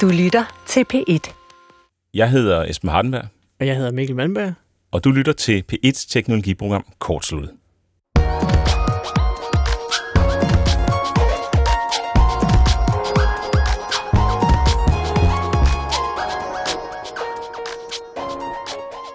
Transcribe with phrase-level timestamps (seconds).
[0.00, 1.32] Du lytter til P1.
[2.14, 3.24] Jeg hedder Esben Hardenberg,
[3.60, 4.52] Og jeg hedder Mikkel Malmberg.
[4.92, 7.48] og du lytter til P1's teknologiprogram Kortslut.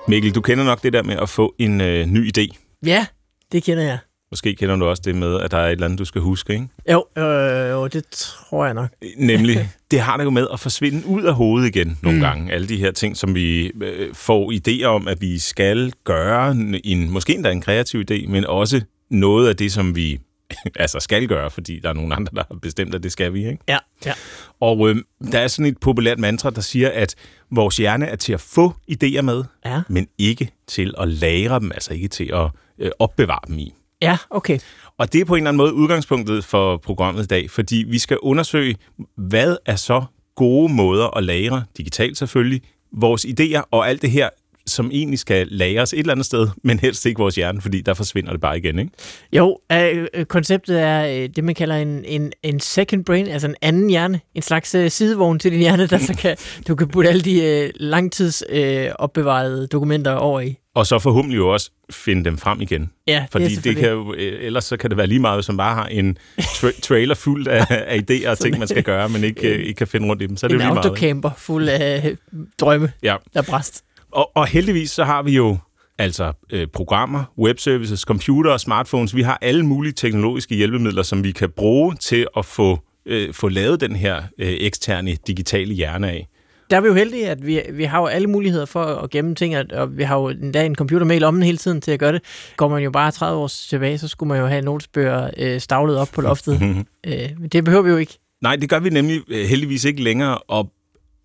[0.07, 2.47] Mikkel, du kender nok det der med at få en øh, ny idé.
[2.85, 3.05] Ja,
[3.51, 3.97] det kender jeg.
[4.31, 6.53] Måske kender du også det med, at der er et eller andet, du skal huske,
[6.53, 6.67] ikke?
[6.91, 8.89] Jo, øh, jo det tror jeg nok.
[9.17, 12.21] Nemlig, det har det jo med at forsvinde ud af hovedet igen nogle Mm.
[12.23, 12.53] gange.
[12.53, 16.51] Alle de her ting, som vi øh, får idéer om, at vi skal gøre,
[16.83, 20.19] en, måske endda en kreativ idé, men også noget af det, som vi
[20.75, 23.39] altså skal gøre, fordi der er nogle andre, der har bestemt, at det skal vi.
[23.47, 23.63] Ikke?
[23.67, 24.13] Ja, ja.
[24.59, 24.95] Og øh,
[25.31, 27.15] der er sådan et populært mantra, der siger, at
[27.51, 31.71] vores hjerne er til at få idéer med, Ja, men ikke til at lagre dem,
[31.71, 32.47] altså ikke til at
[32.79, 33.73] øh, opbevare dem i.
[34.01, 34.59] ja okay.
[34.97, 37.99] Og det er på en eller anden måde udgangspunktet for programmet i dag, fordi vi
[37.99, 38.75] skal undersøge,
[39.17, 40.03] hvad er så
[40.35, 44.29] gode måder at lagre, digitalt selvfølgelig, vores idéer og alt det her,
[44.65, 47.93] som egentlig skal lagres et eller andet sted, men helst ikke vores hjerne, fordi der
[47.93, 48.79] forsvinder det bare igen.
[48.79, 48.91] Ikke?
[49.33, 53.47] Jo, øh, øh, konceptet er øh, det, man kalder en, en, en second brain, altså
[53.47, 54.19] en anden hjerne.
[54.35, 57.43] En slags øh, sidevogn til din hjerne, der så kan, du kan putte alle de
[57.43, 60.55] øh, langtids øh, opbevarede dokumenter over i.
[60.75, 62.91] Og så forhåbentlig jo også finde dem frem igen.
[63.07, 65.37] Ja, Fordi det, er det, kan jo, øh, ellers så kan det være lige meget,
[65.37, 68.83] hvis man bare har en tra- trailer fuld af, af idéer og ting, man skal
[68.83, 70.37] gøre, men ikke, øh, ikke kan finde rundt i dem.
[70.37, 70.85] Så er det en jo lige meget.
[70.85, 72.17] autocamper fuld af øh,
[72.59, 73.15] drømme, Ja.
[73.33, 73.83] der bræst.
[74.11, 75.57] Og, og heldigvis så har vi jo
[75.97, 79.15] altså øh, programmer, webservices, computer og smartphones.
[79.15, 83.49] Vi har alle mulige teknologiske hjælpemidler, som vi kan bruge til at få, øh, få
[83.49, 86.27] lavet den her øh, eksterne digitale hjerne af.
[86.69, 89.35] Der er vi jo heldige, at vi, vi har jo alle muligheder for at gemme
[89.35, 92.11] ting, og- vi har jo endda en computermail om den hele tiden til at gøre
[92.11, 92.21] det.
[92.57, 95.97] Går man jo bare 30 år tilbage, så skulle man jo have notesbøger øh, stavlet
[95.97, 96.61] op på loftet.
[97.07, 98.17] øh, men det behøver vi jo ikke.
[98.41, 100.71] Nej, det gør vi nemlig øh, heldigvis ikke længere, og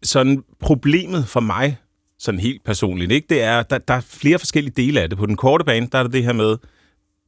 [0.03, 1.77] sådan problemet for mig,
[2.19, 5.19] sådan helt personligt, ikke, det er, der, der er flere forskellige dele af det.
[5.19, 6.56] På den korte bane, der er det her med,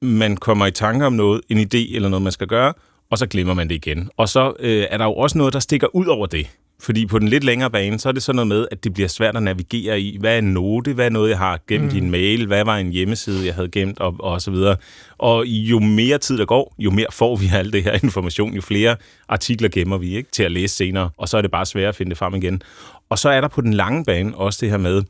[0.03, 2.73] man kommer i tanke om noget, en idé eller noget, man skal gøre,
[3.11, 4.11] og så glemmer man det igen.
[4.17, 6.47] Og så øh, er der jo også noget, der stikker ud over det.
[6.81, 9.09] Fordi på den lidt længere bane, så er det sådan noget med, at det bliver
[9.09, 10.17] svært at navigere i.
[10.21, 10.93] Hvad er en note?
[10.93, 11.97] Hvad er noget, jeg har gemt mm.
[11.97, 12.47] i en mail?
[12.47, 14.01] Hvad var en hjemmeside, jeg havde gemt?
[14.01, 14.77] Og, og så videre.
[15.19, 18.55] Og jo mere tid der går, jo mere får vi al det her information.
[18.55, 18.97] Jo flere
[19.29, 21.11] artikler gemmer vi ikke til at læse senere.
[21.17, 22.63] Og så er det bare svært at finde det frem igen.
[23.09, 25.03] Og så er der på den lange bane også det her med,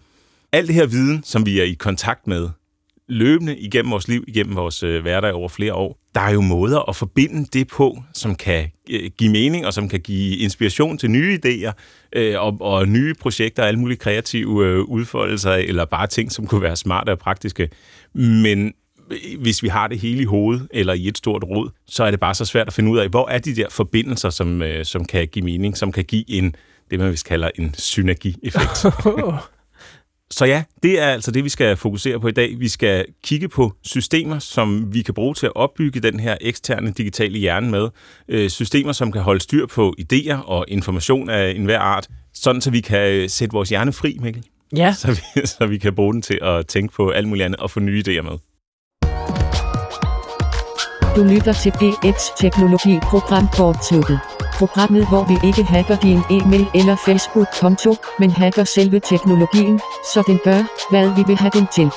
[0.53, 2.49] alt det her viden, som vi er i kontakt med,
[3.09, 5.99] løbende igennem vores liv, igennem vores øh, hverdag over flere år.
[6.15, 9.89] Der er jo måder at forbinde det på, som kan øh, give mening og som
[9.89, 11.73] kan give inspiration til nye idéer
[12.13, 16.47] øh, og, og nye projekter og alle mulige kreative øh, udfoldelser eller bare ting, som
[16.47, 17.69] kunne være smarte og praktiske.
[18.15, 18.75] Men
[19.39, 22.21] hvis vi har det hele i hovedet eller i et stort rod, så er det
[22.21, 25.05] bare så svært at finde ud af, hvor er de der forbindelser, som, øh, som
[25.05, 26.55] kan give mening, som kan give en,
[26.91, 28.87] det man vist kalder en synergieffekt.
[30.31, 32.61] Så ja, det er altså det, vi skal fokusere på i dag.
[32.61, 36.91] Vi skal kigge på systemer, som vi kan bruge til at opbygge den her eksterne
[36.91, 37.89] digitale hjerne med.
[38.29, 42.71] Øh, Systemer, som kan holde styr på idéer og information af enhver art, sådan så
[42.71, 44.45] vi kan øh, sætte vores hjerne fri, Mikkel.
[44.77, 47.61] Ja, Så vi, så vi kan bruge den til at tænke på alt muligt andet
[47.61, 48.39] og få nye idéer med.
[51.17, 54.36] Du lytter til P1's teknologiprogram Kortsluttet.
[54.59, 59.81] Programmet, hvor vi ikke hacker din e-mail eller Facebook-konto, men hacker selve teknologien,
[60.13, 61.91] så den gør, hvad vi vil have den til.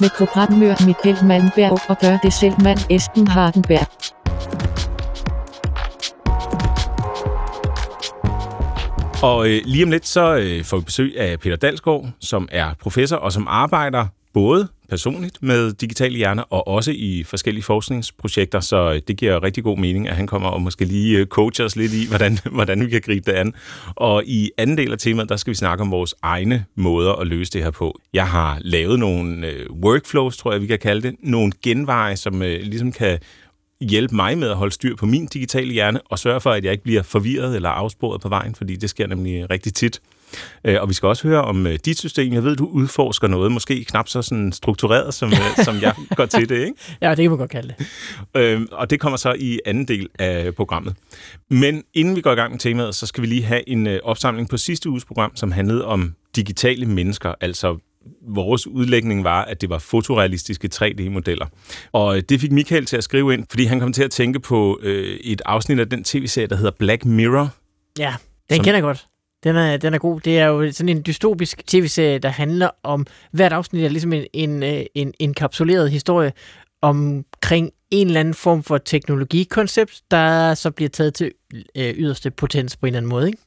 [0.00, 3.86] Med programmør Michael Malmberg og gør det selv mand Esben Hardenberg.
[9.22, 12.74] Og øh, lige om lidt, så øh, får vi besøg af Peter Dalsgaard, som er
[12.82, 18.92] professor og som arbejder både personligt med digitale hjerner og også i forskellige forskningsprojekter, så
[18.92, 21.76] øh, det giver rigtig god mening, at han kommer og måske lige øh, coacher os
[21.76, 23.54] lidt i, hvordan, hvordan vi kan gribe det an.
[23.86, 27.26] Og i anden del af temaet, der skal vi snakke om vores egne måder at
[27.26, 28.00] løse det her på.
[28.12, 32.42] Jeg har lavet nogle øh, workflows, tror jeg, vi kan kalde det, nogle genveje, som
[32.42, 33.18] øh, ligesom kan
[33.80, 36.72] hjælpe mig med at holde styr på min digitale hjerne, og sørge for, at jeg
[36.72, 40.00] ikke bliver forvirret eller afsporet på vejen, fordi det sker nemlig rigtig tit.
[40.64, 42.32] Øh, Og vi skal også høre om øh, dit system.
[42.32, 46.26] Jeg ved, du udforsker noget, måske knap så sådan struktureret, som, øh, som jeg går
[46.26, 46.72] til det, ikke?
[47.00, 47.86] ja, det kan man godt kalde det.
[48.36, 50.94] Øh, og det kommer så i anden del af programmet.
[51.50, 54.48] Men inden vi går i gang med temaet, så skal vi lige have en opsamling
[54.48, 57.78] på sidste uges program, som handlede om digitale mennesker, altså
[58.28, 61.46] vores udlægning var, at det var fotorealistiske 3D-modeller.
[61.92, 64.80] Og det fik Michael til at skrive ind, fordi han kom til at tænke på
[64.82, 67.48] øh, et afsnit af den tv-serie, der hedder Black Mirror.
[67.98, 68.14] Ja,
[68.50, 69.06] den Som- kender jeg godt.
[69.44, 70.20] Den er, den er god.
[70.20, 74.26] Det er jo sådan en dystopisk tv-serie, der handler om, hvert afsnit er ligesom en,
[74.32, 76.32] en, øh, en enkapsuleret historie
[76.82, 81.32] omkring en eller anden form for teknologikoncept, der så bliver taget til
[81.76, 83.26] øh, yderste potens på en eller anden måde.
[83.26, 83.38] Ikke?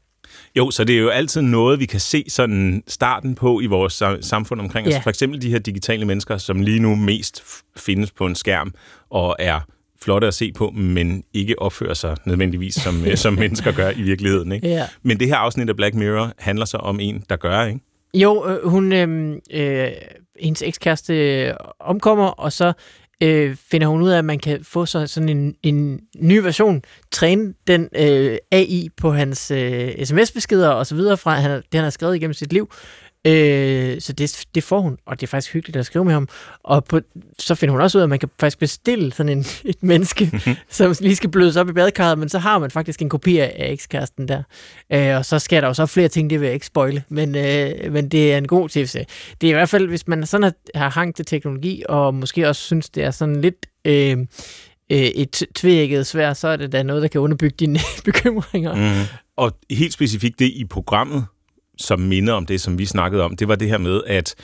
[0.56, 4.02] Jo, så det er jo altid noget, vi kan se sådan starten på i vores
[4.02, 4.94] sa- samfund omkring os.
[4.94, 5.00] Ja.
[5.00, 7.44] For eksempel de her digitale mennesker, som lige nu mest
[7.78, 8.74] findes på en skærm
[9.10, 9.60] og er
[10.04, 14.02] flotte at se på, men ikke opfører sig nødvendigvis, som, øh, som mennesker gør i
[14.02, 14.52] virkeligheden.
[14.52, 14.68] Ikke?
[14.68, 14.88] Ja.
[15.04, 17.80] Men det her afsnit af Black Mirror handler så om en, der gør, ikke?
[18.14, 19.92] Jo, øh, hun, øh, øh,
[20.40, 22.74] hendes ekskæreste øh, omkommer, og så
[23.24, 26.82] øh, finder hun ud af, at man kan få så, sådan en, en ny version,
[27.12, 31.84] træne den øh, AI på hans øh, sms-beskeder og så videre fra, han, det han
[31.84, 32.72] har skrevet igennem sit liv.
[33.28, 36.28] Øh, så det, det får hun, og det er faktisk hyggeligt at skrive med ham.
[36.64, 37.00] Og på,
[37.40, 40.42] så finder hun også ud af, at man kan faktisk bestille sådan en, et menneske,
[40.70, 43.56] som lige skal blødes op i badekarret, men så har man faktisk en kopi af
[43.72, 44.44] ekskæresten der.
[44.94, 47.36] Øh, og så sker der jo så flere ting, det vil jeg ikke spoile, men,
[47.36, 49.06] øh, men det er en god tv-serie.
[49.42, 52.48] Det er i hvert fald, hvis man sådan har, har hang til teknologi, og måske
[52.50, 54.18] også synes, det er sådan lidt øh,
[54.90, 58.76] øh, et tvækket svær, så er det da noget, der kan underbygge dine bekymringer.
[58.76, 59.08] Mm.
[59.38, 61.26] Og helt specifikt det i programmet,
[61.78, 64.36] som minder om det, som vi snakkede om, det var det her med, at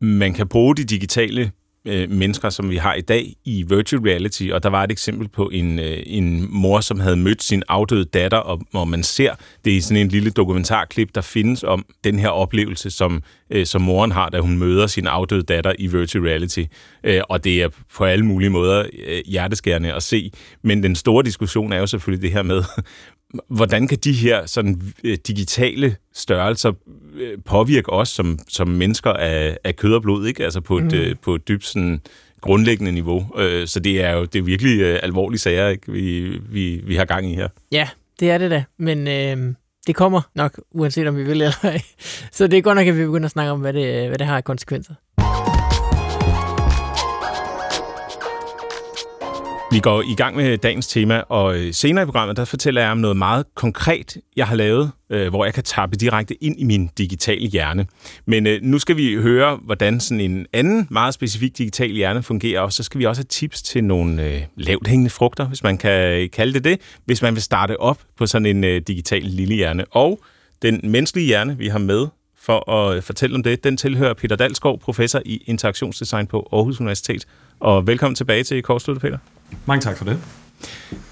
[0.00, 1.52] man kan bruge de digitale
[1.84, 5.28] øh, mennesker, som vi har i dag, i virtual reality, og der var et eksempel
[5.28, 9.34] på en, øh, en mor, som havde mødt sin afdøde datter, og, og man ser
[9.64, 13.82] det i sådan en lille dokumentarklip, der findes om den her oplevelse, som, øh, som
[13.82, 16.64] moren har, da hun møder sin afdøde datter i virtual reality.
[17.04, 20.32] Øh, og det er på alle mulige måder øh, hjerteskærende at se.
[20.62, 22.62] Men den store diskussion er jo selvfølgelig det her med,
[23.48, 26.72] hvordan kan de her sådan, øh, digitale størrelser
[27.14, 30.44] øh, påvirke os som, som mennesker af, af kød og blod, ikke?
[30.44, 31.16] Altså på et, mm.
[31.22, 32.00] på et dybt sådan,
[32.40, 33.26] grundlæggende niveau.
[33.66, 35.92] Så det er jo det er virkelig alvorlige sager, ikke?
[35.92, 37.48] Vi, vi, vi har gang i her.
[37.72, 37.88] Ja,
[38.20, 39.54] det er det da, men øh,
[39.86, 41.80] det kommer nok, uanset om vi vil eller ej.
[42.36, 44.26] Så det er godt nok, at vi begynder at snakke om, hvad det, hvad det
[44.26, 44.94] har af konsekvenser.
[49.72, 52.90] Vi går i gang med dagens tema, og øh, senere i programmet, der fortæller jeg
[52.90, 56.64] om noget meget konkret, jeg har lavet, øh, hvor jeg kan tappe direkte ind i
[56.64, 57.86] min digitale hjerne.
[58.26, 62.60] Men øh, nu skal vi høre, hvordan sådan en anden meget specifik digital hjerne fungerer,
[62.60, 66.28] og så skal vi også have tips til nogle lavt hængende frugter, hvis man kan
[66.32, 69.84] kalde det det, hvis man vil starte op på sådan en digital lille hjerne.
[69.90, 70.20] Og
[70.62, 72.06] den menneskelige hjerne, vi har med
[72.40, 77.26] for at fortælle om det, den tilhører Peter Dalskov, professor i interaktionsdesign på Aarhus Universitet.
[77.60, 79.18] Og velkommen tilbage til Kortsluttet, Peter.
[79.66, 80.18] Mange tak for det.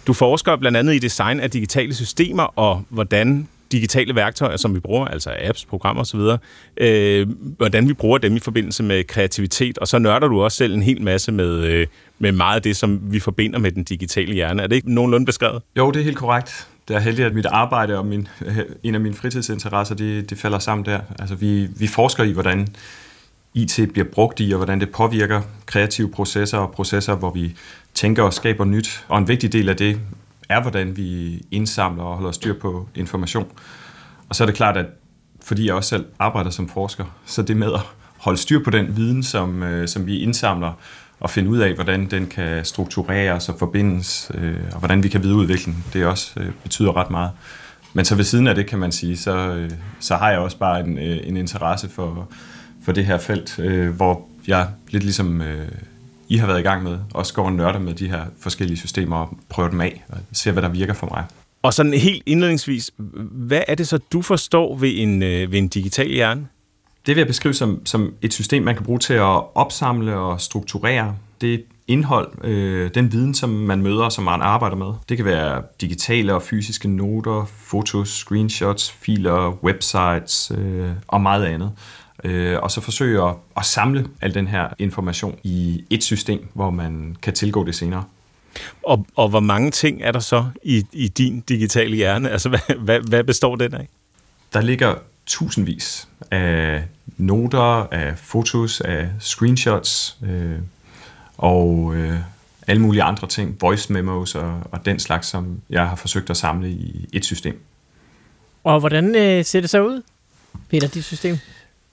[0.06, 4.81] Du forsker blandt andet i design af digitale systemer og hvordan digitale værktøjer, som vi
[4.81, 6.21] bruger, altså apps, programmer osv.,
[6.77, 10.75] øh, hvordan vi bruger dem i forbindelse med kreativitet, og så nørder du også selv
[10.75, 11.87] en hel masse med, øh,
[12.19, 14.62] med meget af det, som vi forbinder med den digitale hjerne.
[14.62, 15.62] Er det ikke nogenlunde beskrevet?
[15.77, 16.69] Jo, det er helt korrekt.
[16.88, 18.29] Det er heldigt, at mit arbejde og min,
[18.83, 21.00] en af mine fritidsinteresser, det, det falder sammen der.
[21.19, 22.69] Altså, vi, vi forsker i, hvordan
[23.55, 27.55] IT bliver brugt i, og hvordan det påvirker kreative processer og processer, hvor vi
[27.96, 29.04] tænker og skaber nyt.
[29.08, 30.00] Og en vigtig del af det
[30.48, 33.46] er, hvordan vi indsamler og holder styr på information.
[34.28, 34.87] Og så er det klart, at
[35.43, 37.81] fordi jeg også selv arbejder som forsker, så det med at
[38.19, 40.72] holde styr på den viden, som, øh, som vi indsamler,
[41.20, 45.22] og finde ud af, hvordan den kan struktureres og forbindes, øh, og hvordan vi kan
[45.22, 47.31] videreudvikle den, det også øh, betyder ret meget.
[47.92, 49.70] Men så ved siden af det, kan man sige, så, øh,
[50.00, 52.28] så har jeg også bare en, øh, en interesse for,
[52.84, 55.69] for det her felt, øh, hvor jeg lidt ligesom øh,
[56.28, 59.17] i har været i gang med, også går og nørder med de her forskellige systemer
[59.17, 61.25] og prøver dem af, og ser, hvad der virker for mig.
[61.62, 62.90] Og sådan helt indledningsvis,
[63.31, 66.47] hvad er det så, du forstår ved en, øh, ved en digital hjerne?
[67.06, 70.40] Det vil jeg beskrive som, som et system, man kan bruge til at opsamle og
[70.40, 74.92] strukturere det indhold, øh, den viden, som man møder, som man arbejder med.
[75.09, 81.73] Det kan være digitale og fysiske noter, fotos, screenshots, filer, websites øh, og meget andet.
[82.25, 86.70] Øh, og så forsøge at, at samle al den her information i et system, hvor
[86.70, 88.04] man kan tilgå det senere.
[88.82, 92.30] Og, og hvor mange ting er der så i, i din digitale hjerne?
[92.30, 93.88] Altså, hvad, hvad, hvad består den af?
[94.52, 94.94] Der ligger
[95.26, 96.82] tusindvis af
[97.16, 100.58] noter, af fotos, af screenshots øh,
[101.38, 102.18] og øh,
[102.66, 106.37] alle mulige andre ting, voice memos og, og den slags, som jeg har forsøgt at
[106.37, 107.61] samle i et system.
[108.64, 110.02] Og hvordan øh, ser det så ud,
[110.70, 111.38] Peter, dit system?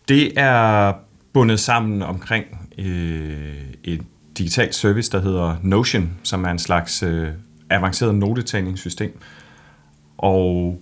[0.08, 0.94] Det er
[1.34, 2.46] bundet sammen omkring
[2.78, 4.02] øh, et
[4.38, 7.30] digitalt service, der hedder Notion, som er en slags øh,
[7.70, 9.20] avanceret notetagningssystem.
[10.18, 10.82] Og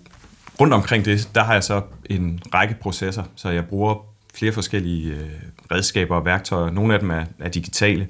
[0.59, 5.13] rundt omkring det, der har jeg så en række processer, så jeg bruger flere forskellige
[5.13, 5.29] øh,
[5.71, 6.71] redskaber og værktøjer.
[6.71, 8.07] Nogle af dem er, er digitale.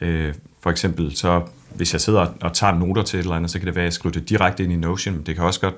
[0.00, 1.42] Øh, for eksempel, så
[1.74, 3.86] hvis jeg sidder og tager noter til et eller andet, så kan det være, at
[3.86, 5.14] jeg skriver det direkte ind i Notion.
[5.14, 5.74] Men det kan også godt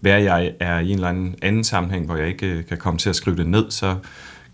[0.00, 2.78] være, at jeg er i en eller anden anden sammenhæng, hvor jeg ikke øh, kan
[2.78, 3.96] komme til at skrive det ned, så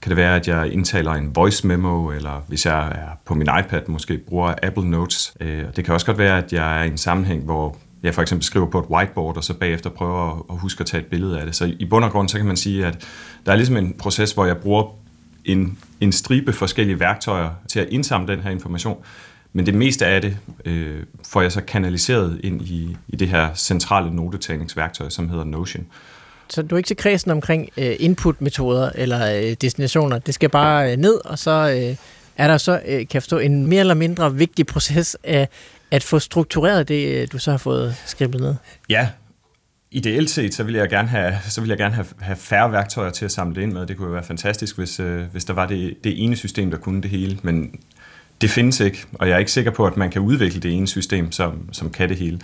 [0.02, 3.48] kan det være, at jeg indtaler en voice memo, eller hvis jeg er på min
[3.60, 5.34] iPad, måske bruger Apple Notes.
[5.40, 8.22] Øh, det kan også godt være, at jeg er i en sammenhæng, hvor jeg for
[8.22, 11.06] eksempel skriver på et whiteboard, og så bagefter prøver at, at huske at tage et
[11.06, 11.54] billede af det.
[11.54, 13.04] Så i bund og grund, så kan man sige, at
[13.46, 14.84] der er ligesom en proces, hvor jeg bruger
[15.44, 18.96] en, en stribe forskellige værktøjer til at indsamle den her information,
[19.52, 23.54] men det meste af det øh, får jeg så kanaliseret ind i, i det her
[23.54, 25.86] centrale notetagningsværktøj, som hedder Notion.
[26.48, 30.18] Så du er ikke så kredsen omkring øh, input-metoder eller øh, destinationer.
[30.18, 31.96] Det skal bare øh, ned, og så øh,
[32.36, 35.48] er der så, øh, kan jeg forstå, en mere eller mindre vigtig proces af
[35.90, 38.54] at få struktureret det, øh, du så har fået skrevet ned.
[38.88, 39.08] Ja,
[39.90, 43.10] ideelt set, så vil jeg gerne have, så vil jeg gerne have, have færre værktøjer
[43.10, 43.86] til at samle det ind med.
[43.86, 46.78] Det kunne jo være fantastisk, hvis, øh, hvis der var det, det ene system, der
[46.78, 47.38] kunne det hele.
[47.42, 47.80] Men
[48.42, 50.88] det findes ikke, og jeg er ikke sikker på, at man kan udvikle det ene
[50.88, 52.40] system, som, som kan det hele.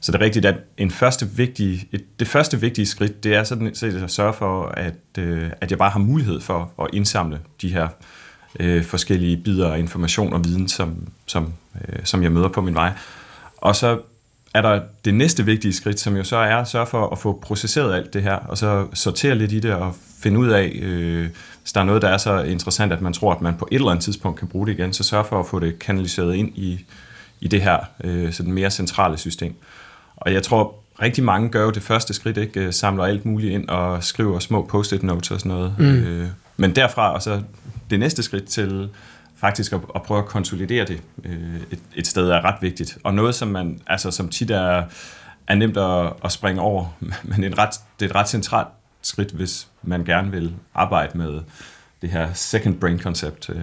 [0.00, 3.44] Så det er rigtigt, at en første vigtige, et, det første vigtige skridt, det er
[3.44, 7.40] sådan set at sørge for, at, øh, at jeg bare har mulighed for at indsamle
[7.62, 7.88] de her
[8.60, 11.52] øh, forskellige bidder af information og viden, som, som,
[11.88, 12.92] øh, som jeg møder på min vej.
[13.56, 14.00] Og så
[14.56, 17.38] er der det næste vigtige skridt, som jo så er at sørge for at få
[17.42, 21.28] processeret alt det her, og så sortere lidt i det og finde ud af, øh,
[21.62, 23.74] hvis der er noget, der er så interessant, at man tror, at man på et
[23.74, 26.48] eller andet tidspunkt kan bruge det igen, så sørge for at få det kanaliseret ind
[26.54, 26.84] i,
[27.40, 29.54] i det her øh, sådan mere centrale system.
[30.16, 32.60] Og jeg tror, rigtig mange gør jo det første skridt, ikke?
[32.60, 35.74] Øh, samler alt muligt ind og skriver små post-it notes og sådan noget.
[35.78, 35.84] Mm.
[35.84, 37.42] Øh, men derfra, og så
[37.90, 38.88] det næste skridt til
[39.36, 42.98] faktisk at, at prøve at konsolidere det øh, et, et sted er ret vigtigt.
[43.04, 44.84] Og noget, som man, altså som tit er,
[45.48, 46.96] er nemt at, at springe over,
[47.28, 48.68] men det er, ret, det er et ret centralt
[49.02, 51.40] skridt, hvis man gerne vil arbejde med
[52.02, 53.50] det her second brain-koncept.
[53.50, 53.62] Øh.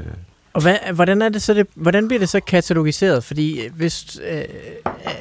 [0.53, 3.23] Og hvad, hvordan, er det så det, hvordan bliver det så katalogiseret?
[3.23, 4.45] Fordi hvis, øh, øh,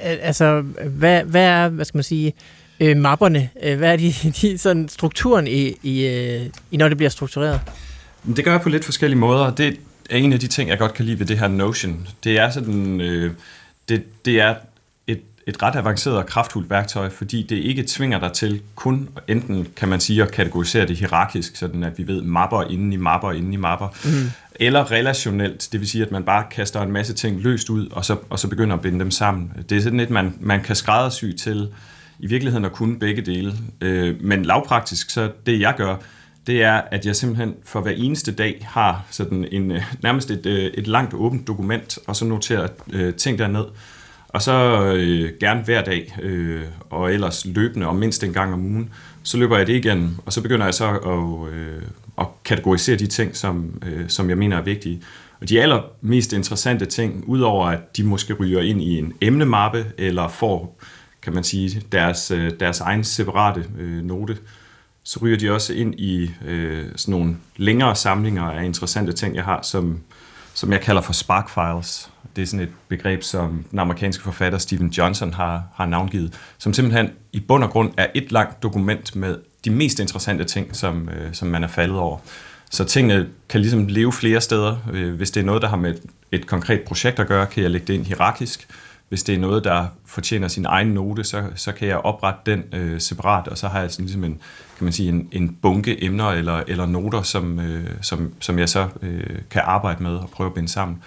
[0.02, 2.32] altså, hvad, hvad er, hvad skal man sige,
[2.80, 3.49] øh, mapperne?
[3.62, 7.61] Øh, hvad er de, de sådan strukturen i, i, øh, i, når det bliver struktureret?
[8.37, 9.50] Det gør jeg på lidt forskellige måder.
[9.50, 9.80] Det
[10.12, 12.09] er en af de ting, jeg godt kan lide ved det her Notion.
[12.25, 13.33] Det er sådan, øh,
[13.88, 14.54] det, det er
[15.07, 19.69] et, et ret avanceret og kraftfuldt værktøj, fordi det ikke tvinger dig til kun enten,
[19.76, 23.33] kan man sige, at kategorisere det hierarkisk, sådan at vi ved mapper inden i mapper
[23.33, 24.31] inden i mapper, mm.
[24.54, 28.04] eller relationelt, det vil sige, at man bare kaster en masse ting løst ud, og
[28.04, 29.52] så, og så begynder at binde dem sammen.
[29.69, 31.69] Det er sådan lidt, man, man kan skræddersy til
[32.19, 33.54] i virkeligheden at kunne begge dele.
[33.81, 35.97] Øh, men lavpraktisk, så det jeg gør,
[36.47, 40.47] det er, at jeg simpelthen for hver eneste dag har sådan en, øh, nærmest et,
[40.47, 43.65] øh, et langt åbent dokument, og så noterer øh, ting derned.
[44.29, 44.53] Og så
[44.97, 48.91] øh, gerne hver dag, øh, og ellers løbende og mindst en gang om ugen,
[49.23, 51.83] så løber jeg det igen, og så begynder jeg så at, øh,
[52.19, 55.03] at kategorisere de ting, som, øh, som jeg mener er vigtige.
[55.41, 60.29] Og de allermest interessante ting, udover at de måske ryger ind i en emnemappe, eller
[60.29, 60.81] får,
[61.23, 64.39] kan man sige, deres, øh, deres egen separate øh, note,
[65.04, 69.44] så ryger de også ind i øh, sådan nogle længere samlinger af interessante ting, jeg
[69.44, 70.00] har, som,
[70.54, 72.11] som jeg kalder for Spark Files.
[72.37, 76.73] Det er sådan et begreb, som den amerikanske forfatter Steven Johnson har, har navngivet, som
[76.73, 81.09] simpelthen i bund og grund er et langt dokument med de mest interessante ting, som,
[81.09, 82.18] øh, som man er faldet over.
[82.71, 84.76] Så tingene kan ligesom leve flere steder.
[84.92, 87.62] Øh, hvis det er noget, der har med et, et konkret projekt at gøre, kan
[87.62, 88.68] jeg lægge det ind hierarkisk
[89.12, 92.64] hvis det er noget, der fortjener sin egen note, så, så kan jeg oprette den
[92.73, 94.40] øh, separat, og så har jeg sådan ligesom en,
[94.76, 98.69] kan man sige, en, en bunke emner eller, eller noter, som, øh, som, som jeg
[98.69, 101.02] så øh, kan arbejde med og prøve at binde sammen.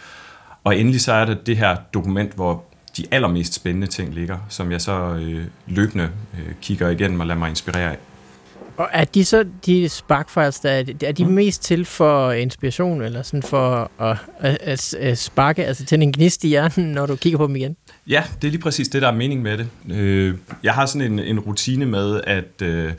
[0.64, 2.64] Og endelig så er det det her dokument, hvor
[2.98, 7.40] de allermest spændende ting ligger, som jeg så øh, løbende øh, kigger igennem og lader
[7.40, 7.98] mig inspirere af.
[8.78, 11.32] Og er de så, de sparkfiles, der er, er de mm.
[11.32, 16.44] mest til for inspiration, eller sådan for at, at, at, sparke, altså til en gnist
[16.44, 17.76] i hjernen, når du kigger på dem igen?
[18.08, 19.70] Ja, det er lige præcis det, der er mening med det.
[19.92, 22.94] Øh, jeg har sådan en, en rutine med, at øh,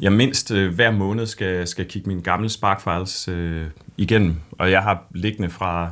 [0.00, 4.82] jeg mindst øh, hver måned skal, skal kigge mine gamle sparkfiles øh, igennem, og jeg
[4.82, 5.90] har liggende fra,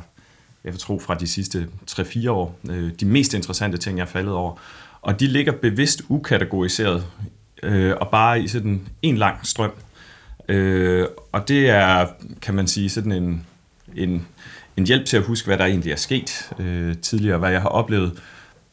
[0.63, 4.07] jeg vil tro, fra de sidste 3-4 år, øh, de mest interessante ting, jeg er
[4.07, 4.59] faldet over.
[5.01, 7.05] Og de ligger bevidst ukategoriseret
[7.63, 9.71] øh, og bare i sådan en lang strøm.
[10.49, 12.07] Øh, og det er,
[12.41, 13.45] kan man sige, sådan en,
[13.95, 14.27] en,
[14.77, 17.69] en hjælp til at huske, hvad der egentlig er sket øh, tidligere, hvad jeg har
[17.69, 18.19] oplevet,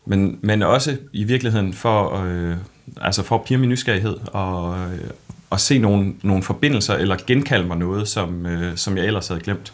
[0.06, 2.56] men, men også i virkeligheden for, øh,
[3.00, 5.10] altså for at pige min nysgerrighed og, øh,
[5.50, 9.40] og se nogle, nogle forbindelser eller genkalde mig noget, som, øh, som jeg ellers havde
[9.40, 9.72] glemt.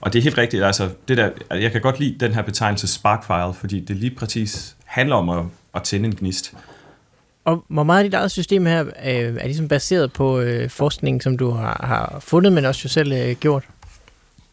[0.00, 2.86] Og det er helt rigtigt, altså det der, jeg kan godt lide den her betegnelse
[2.86, 6.54] Sparkfile, fordi det lige præcis handler om at, at tænde en gnist.
[7.44, 11.22] Og hvor meget af dit eget system her øh, er ligesom baseret på øh, forskning,
[11.22, 13.64] som du har, har fundet, men også jo selv øh, gjort?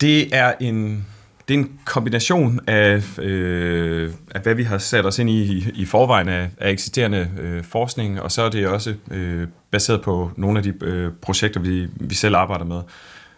[0.02, 1.06] Det er en
[1.48, 5.86] det er en kombination af, øh, af hvad vi har sat os ind i i
[5.86, 10.60] forvejen af, af eksisterende øh, forskning, og så er det også øh, baseret på nogle
[10.60, 12.82] af de øh, projekter, vi, vi selv arbejder med.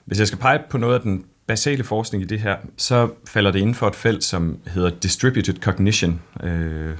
[0.05, 3.51] Hvis jeg skal pege på noget af den basale forskning i det her, så falder
[3.51, 6.21] det inden for et felt, som hedder Distributed Cognition.
[6.43, 6.97] Øh,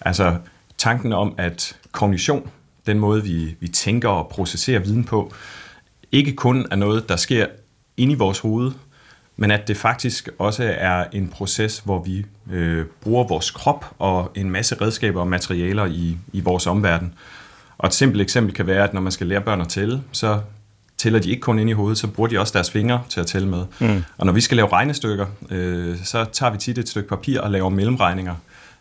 [0.00, 0.36] altså
[0.78, 2.50] tanken om, at kognition,
[2.86, 5.32] den måde vi, vi tænker og processerer viden på,
[6.12, 7.46] ikke kun er noget, der sker
[7.96, 8.72] inde i vores hoved,
[9.36, 14.32] men at det faktisk også er en proces, hvor vi øh, bruger vores krop og
[14.34, 17.14] en masse redskaber og materialer i, i vores omverden.
[17.78, 20.40] Og et simpelt eksempel kan være, at når man skal lære børn at tælle, så
[20.98, 23.26] tæller de ikke kun ind i hovedet, så bruger de også deres fingre til at
[23.26, 23.64] tælle med.
[23.80, 24.04] Mm.
[24.18, 27.50] Og når vi skal lave regnestykker, øh, så tager vi tit et stykke papir og
[27.50, 28.34] laver mellemregninger.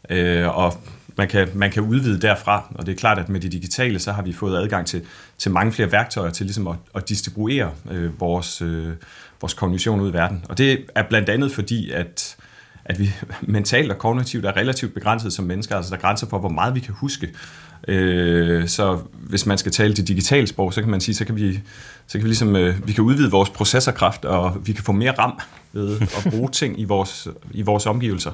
[0.10, 0.74] Øh, og
[1.18, 4.12] man kan, man kan udvide derfra, og det er klart, at med det digitale, så
[4.12, 5.02] har vi fået adgang til,
[5.38, 8.90] til mange flere værktøjer til ligesom at, at distribuere øh, vores, øh,
[9.42, 10.46] vores kognition ud i verden.
[10.50, 12.36] Og det er blandt andet fordi, at,
[12.86, 13.12] at vi
[13.42, 16.75] mentalt og kognitivt er relativt begrænset som mennesker, altså der er grænser for, hvor meget
[16.75, 17.30] vi kan huske.
[17.88, 21.36] Øh, så hvis man skal tale det digitale sprog, så kan man sige, så kan
[21.36, 21.60] vi,
[22.08, 25.12] så kan vi ligesom, øh, vi kan udvide vores processorkraft, og vi kan få mere
[25.12, 25.39] ram
[25.74, 28.32] ved at bruge ting i vores, i vores omgivelser.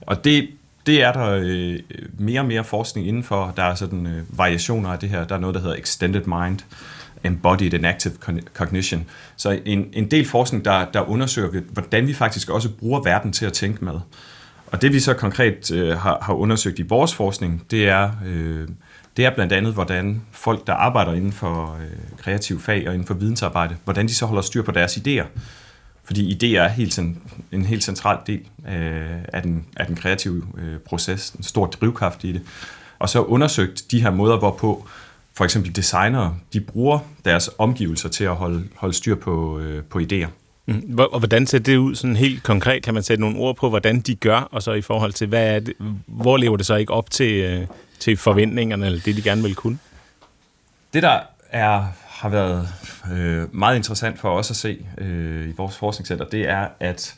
[0.00, 0.48] Og det,
[0.86, 1.78] det er der øh,
[2.18, 3.52] mere og mere forskning indenfor.
[3.56, 5.24] Der er sådan øh, variationer af det her.
[5.24, 6.58] Der er noget, der hedder Extended Mind,
[7.24, 8.14] Embodied and Active
[8.54, 9.06] Cognition.
[9.36, 13.46] Så en, en del forskning, der, der undersøger, hvordan vi faktisk også bruger verden til
[13.46, 13.94] at tænke med.
[14.66, 18.68] Og det vi så konkret øh, har, har undersøgt i vores forskning, det er, øh,
[19.16, 23.06] det er blandt andet, hvordan folk, der arbejder inden for øh, kreativ fag og inden
[23.06, 25.24] for vidensarbejde, hvordan de så holder styr på deres idéer.
[26.04, 26.98] Fordi idéer er helt,
[27.52, 28.40] en helt central del
[29.32, 32.42] af den, af den kreative øh, proces, en stor drivkraft i det.
[32.98, 34.88] Og så undersøgt de her måder, hvorpå
[35.40, 39.98] for eksempel designere, de bruger deres omgivelser til at holde, holde styr på, øh, på
[39.98, 40.26] idéer.
[40.66, 40.98] Mm.
[40.98, 42.82] Og hvordan ser det ud sådan helt konkret?
[42.82, 45.54] Kan man sætte nogle ord på, hvordan de gør, og så i forhold til, hvad
[45.54, 45.74] er det,
[46.06, 47.66] hvor lever det så ikke op til, øh,
[47.98, 49.78] til forventningerne, eller det, de gerne vil kunne?
[50.94, 51.20] Det, der
[51.50, 52.68] er, har været
[53.12, 57.16] øh, meget interessant for os at se øh, i vores forskningscenter, det er, at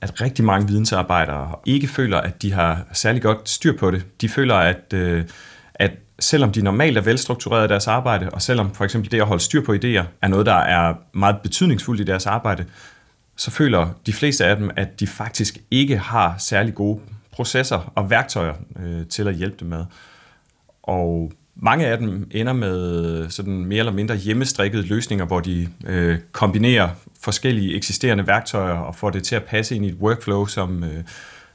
[0.00, 4.20] at rigtig mange vidensarbejdere ikke føler, at de har særlig godt styr på det.
[4.20, 5.24] De føler, at, øh,
[6.20, 9.42] selvom de normalt er velstruktureret i deres arbejde, og selvom for eksempel det at holde
[9.42, 12.64] styr på idéer er noget, der er meget betydningsfuldt i deres arbejde,
[13.36, 17.00] så føler de fleste af dem, at de faktisk ikke har særlig gode
[17.32, 19.84] processer og værktøjer øh, til at hjælpe dem med.
[20.82, 26.18] Og mange af dem ender med sådan mere eller mindre hjemmestrikkede løsninger, hvor de øh,
[26.32, 26.88] kombinerer
[27.20, 31.04] forskellige eksisterende værktøjer og får det til at passe ind i et workflow, som, øh,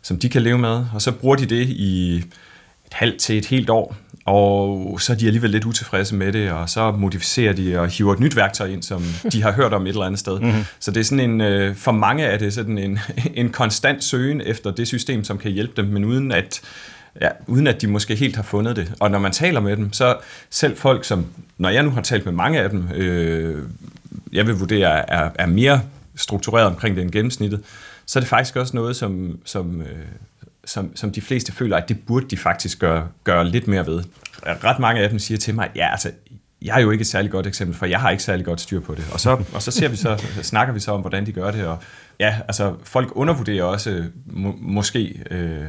[0.02, 0.86] som de kan leve med.
[0.94, 5.18] Og så bruger de det i et halvt til et helt år, og så er
[5.18, 8.68] de alligevel lidt utilfredse med det, og så modificerer de og hiver et nyt værktøj
[8.68, 10.40] ind, som de har hørt om et eller andet sted.
[10.40, 10.66] Mm-hmm.
[10.80, 13.00] Så det er sådan en, øh, for mange er det sådan en,
[13.42, 16.62] en konstant søgen efter det system, som kan hjælpe dem, men uden at,
[17.22, 18.94] ja, uden at de måske helt har fundet det.
[19.00, 20.18] Og når man taler med dem, så
[20.50, 21.26] selv folk, som,
[21.58, 23.64] når jeg nu har talt med mange af dem, øh,
[24.34, 25.82] jeg vil vurdere, er, er mere
[26.16, 27.62] struktureret omkring det end gennemsnittet,
[28.06, 29.88] så er det faktisk også noget, som, som, øh,
[30.66, 34.04] som, som de fleste føler, at det burde de faktisk gøre, gøre lidt mere ved.
[34.46, 36.12] Ret mange af dem siger til mig, ja, altså,
[36.62, 38.80] jeg er jo ikke et særligt godt eksempel, for jeg har ikke særlig godt styr
[38.80, 39.06] på det.
[39.14, 41.66] Og så, og så ser vi så, snakker vi så om, hvordan de gør det,
[41.66, 41.78] og
[42.20, 45.66] ja, altså, folk undervurderer også må, måske, øh,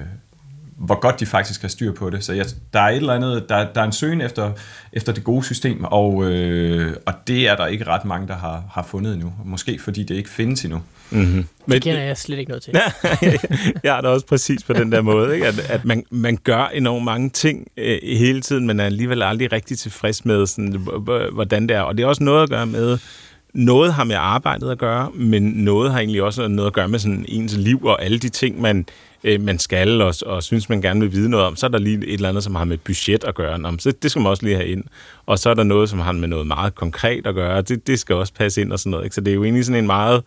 [0.76, 2.24] hvor godt de faktisk har styr på det.
[2.24, 4.52] Så jeg, der er et eller andet, der, der er en søgen efter,
[4.92, 8.64] efter det gode system, og, øh, og det er der ikke ret mange, der har,
[8.70, 9.32] har fundet endnu.
[9.44, 10.82] Måske fordi det ikke findes endnu.
[11.10, 11.46] Mm-hmm.
[11.70, 12.72] det kender jeg slet ikke noget til.
[13.84, 15.46] jeg er da også præcis på den der måde, ikke?
[15.46, 19.52] At, at man, man gør enormt mange ting øh, hele tiden, men er alligevel aldrig
[19.52, 20.88] rigtig tilfreds med, sådan,
[21.32, 21.80] hvordan det er.
[21.80, 22.98] Og det er også noget at gøre med,
[23.54, 26.98] noget har med arbejdet at gøre, men noget har egentlig også noget at gøre med
[26.98, 28.86] sådan ens liv og alle de ting, man,
[29.24, 31.56] øh, man skal og, og synes, man gerne vil vide noget om.
[31.56, 33.58] Så er der lige et eller andet, som har med budget at gøre.
[33.58, 34.84] Nå, så det skal man også lige have ind.
[35.26, 37.62] Og så er der noget, som har med noget meget konkret at gøre.
[37.62, 39.04] Det, det skal også passe ind og sådan noget.
[39.04, 39.14] Ikke?
[39.14, 40.22] Så det er jo egentlig sådan en meget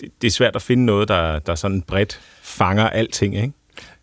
[0.00, 3.52] det, det er svært at finde noget, der, der sådan bredt fanger alting, ikke?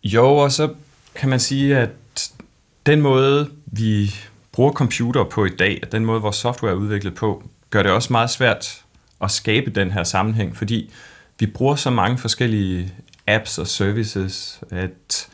[0.04, 0.68] Jo, og så
[1.14, 1.90] kan man sige, at
[2.86, 4.14] den måde, vi
[4.52, 8.12] bruger computer på i dag, den måde, vores software er udviklet på, gør det også
[8.12, 8.82] meget svært
[9.20, 10.90] at skabe den her sammenhæng, fordi
[11.38, 12.92] vi bruger så mange forskellige
[13.26, 15.28] apps og services, at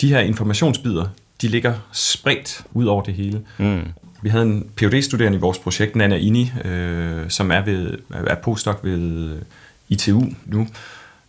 [0.00, 1.06] de her informationsbider,
[1.42, 3.42] de ligger spredt ud over det hele.
[3.58, 3.82] Mm.
[4.22, 8.34] Vi havde en phd studerende i vores projekt, Nana Ini, øh, som er, ved, er
[8.34, 9.36] postdoc ved
[9.88, 10.68] ITU nu,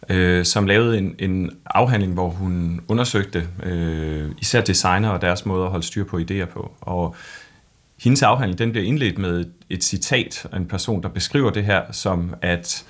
[0.10, 5.64] øh, som lavede en, en afhandling, hvor hun undersøgte øh, især designer og deres måde
[5.64, 6.72] at holde styr på idéer på.
[6.82, 7.16] Og
[8.04, 11.82] hendes afhandling den bliver indledt med et citat af en person, der beskriver det her
[11.92, 12.86] som, at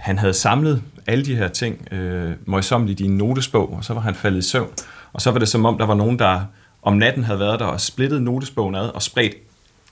[0.00, 4.00] han havde samlet alle de her ting øh, møjsommeligt i en notesbog, og så var
[4.00, 4.68] han faldet i søvn.
[5.12, 6.40] Og så var det som om, der var nogen, der
[6.82, 9.34] om natten havde været der og splittet notesbogen ad og spredt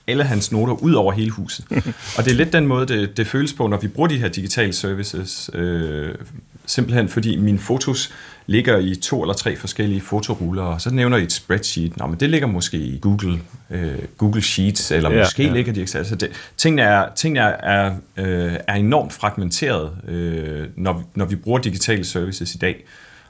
[0.07, 1.65] alle hans noter ud over hele huset.
[2.17, 4.27] og det er lidt den måde, det, det føles på, når vi bruger de her
[4.27, 5.49] digitale services.
[5.53, 6.15] Øh,
[6.69, 8.13] simpelthen fordi mine fotos
[8.45, 11.97] ligger i to eller tre forskellige fotoruller, og så nævner I et spreadsheet.
[11.97, 15.53] Nå, men det ligger måske i Google, øh, Google Sheets, eller Ja, måske ja.
[15.53, 15.97] ligger de ikke.
[15.97, 21.59] Altså det, tingene er, tingene er, øh, er enormt fragmenteret, øh, når, når vi bruger
[21.59, 22.85] digitale services i dag.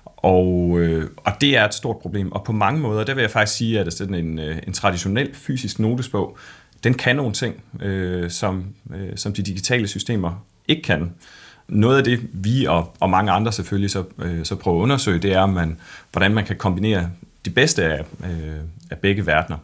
[0.05, 2.31] Og, øh, og det er et stort problem.
[2.31, 5.35] Og på mange måder, der vil jeg faktisk sige, at sådan en, øh, en traditionel
[5.35, 6.37] fysisk notesbog,
[6.83, 11.11] den kan nogle ting, øh, som, øh, som de digitale systemer ikke kan.
[11.69, 15.19] Noget af det, vi og, og mange andre selvfølgelig så, øh, så prøver at undersøge,
[15.19, 15.77] det er, man,
[16.11, 17.09] hvordan man kan kombinere
[17.45, 18.55] de bedste af, øh,
[18.89, 19.57] af begge verdener.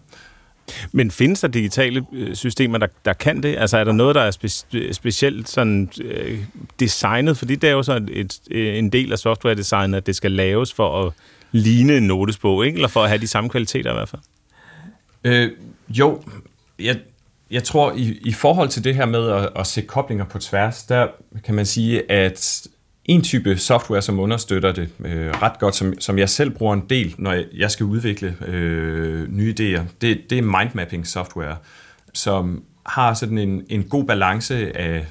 [0.91, 3.55] Men findes der digitale øh, systemer, der, der kan det?
[3.57, 6.39] Altså er der noget, der er spe- specielt sådan, øh,
[6.79, 7.37] designet?
[7.37, 10.73] Fordi det er jo så et, et, en del af software-designet, at det skal laves
[10.73, 11.13] for at
[11.51, 12.75] ligne en notesbog, ikke?
[12.75, 14.21] eller for at have de samme kvaliteter i hvert fald.
[15.23, 15.51] Øh,
[15.89, 16.21] jo,
[16.79, 16.97] jeg,
[17.51, 20.83] jeg tror, i, i forhold til det her med at, at se koblinger på tværs,
[20.83, 21.07] der
[21.43, 22.67] kan man sige, at
[23.05, 26.85] en type software, som understøtter det øh, ret godt, som, som jeg selv bruger en
[26.89, 31.57] del, når jeg, jeg skal udvikle øh, nye idéer, det, det er mindmapping software,
[32.13, 35.05] som har sådan en, en god balance af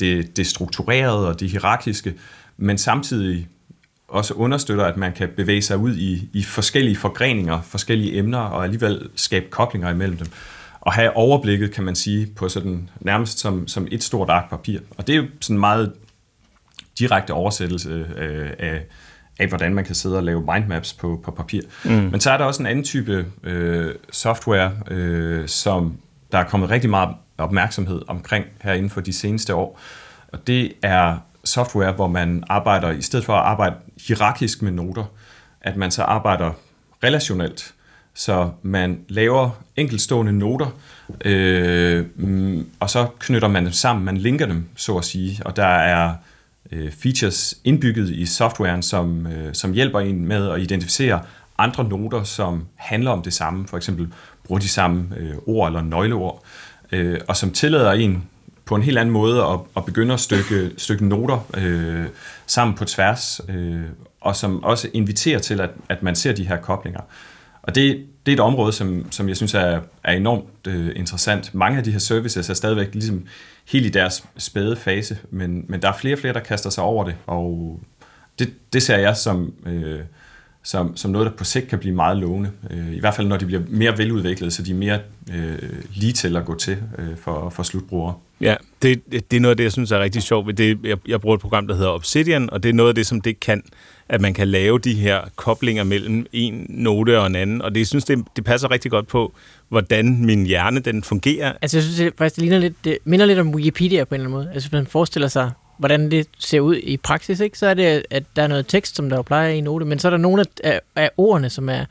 [0.00, 2.14] det, det strukturerede og det hierarkiske,
[2.56, 3.48] men samtidig
[4.08, 8.64] også understøtter, at man kan bevæge sig ud i, i forskellige forgreninger, forskellige emner, og
[8.64, 10.26] alligevel skabe koblinger imellem dem.
[10.80, 14.80] Og have overblikket, kan man sige, på sådan nærmest som, som et stort ark papir.
[14.98, 15.92] Og det er jo sådan en meget
[16.98, 18.84] direkte oversættelse øh, af,
[19.38, 21.60] af, hvordan man kan sidde og lave mindmaps på, på papir.
[21.84, 21.90] Mm.
[21.90, 25.96] Men så er der også en anden type øh, software, øh, som
[26.32, 29.80] der er kommet rigtig meget opmærksomhed omkring her inden for de seneste år.
[30.32, 33.74] Og det er software, hvor man arbejder, i stedet for at arbejde
[34.06, 35.04] hierarkisk med noter,
[35.60, 36.52] at man så arbejder
[37.04, 37.74] relationelt.
[38.18, 40.66] Så man laver enkeltstående noter,
[41.24, 45.56] øh, mm, og så knytter man dem sammen, man linker dem, så at sige, og
[45.56, 46.14] der er
[46.72, 51.22] øh, features indbygget i softwaren, som, øh, som hjælper en med at identificere
[51.58, 54.08] andre noter, som handler om det samme, for eksempel
[54.44, 56.42] bruger de samme øh, ord eller nøgleord,
[56.92, 58.24] øh, og som tillader en
[58.64, 62.06] på en helt anden måde at, at begynde at stykke, stykke noter øh,
[62.46, 63.80] sammen på tværs, øh,
[64.20, 67.00] og som også inviterer til, at, at man ser de her koblinger.
[67.68, 71.54] Og det, det er et område, som, som jeg synes er, er enormt øh, interessant.
[71.54, 73.24] Mange af de her services er stadigvæk ligesom
[73.68, 76.84] helt i deres spæde fase, men, men der er flere og flere, der kaster sig
[76.84, 77.80] over det, og
[78.38, 80.00] det, det ser jeg som, øh,
[80.62, 82.50] som, som noget, der på sigt kan blive meget lovende.
[82.70, 84.98] Øh, I hvert fald, når de bliver mere veludviklede, så de er mere
[85.34, 85.58] øh,
[85.94, 88.14] lige til at gå til øh, for, for slutbrugere.
[88.40, 90.58] Ja, det, det er noget af det, jeg synes er rigtig sjovt.
[90.58, 93.06] Det, jeg, jeg bruger et program, der hedder Obsidian, og det er noget af det,
[93.06, 93.62] som det kan,
[94.08, 97.80] at man kan lave de her koblinger mellem en note og en anden, og det
[97.80, 99.32] jeg synes det, det passer rigtig godt på,
[99.68, 101.52] hvordan min hjerne den fungerer.
[101.62, 104.20] Altså, jeg synes det faktisk, det, ligner lidt, det minder lidt om Wikipedia på en
[104.20, 104.54] eller anden måde.
[104.54, 107.58] Altså, hvis man forestiller sig, hvordan det ser ud i praksis, ikke?
[107.58, 109.84] så er det, at der er noget tekst, som der jo plejer i en note,
[109.84, 111.84] men så er der nogle af, af, ordene, som er,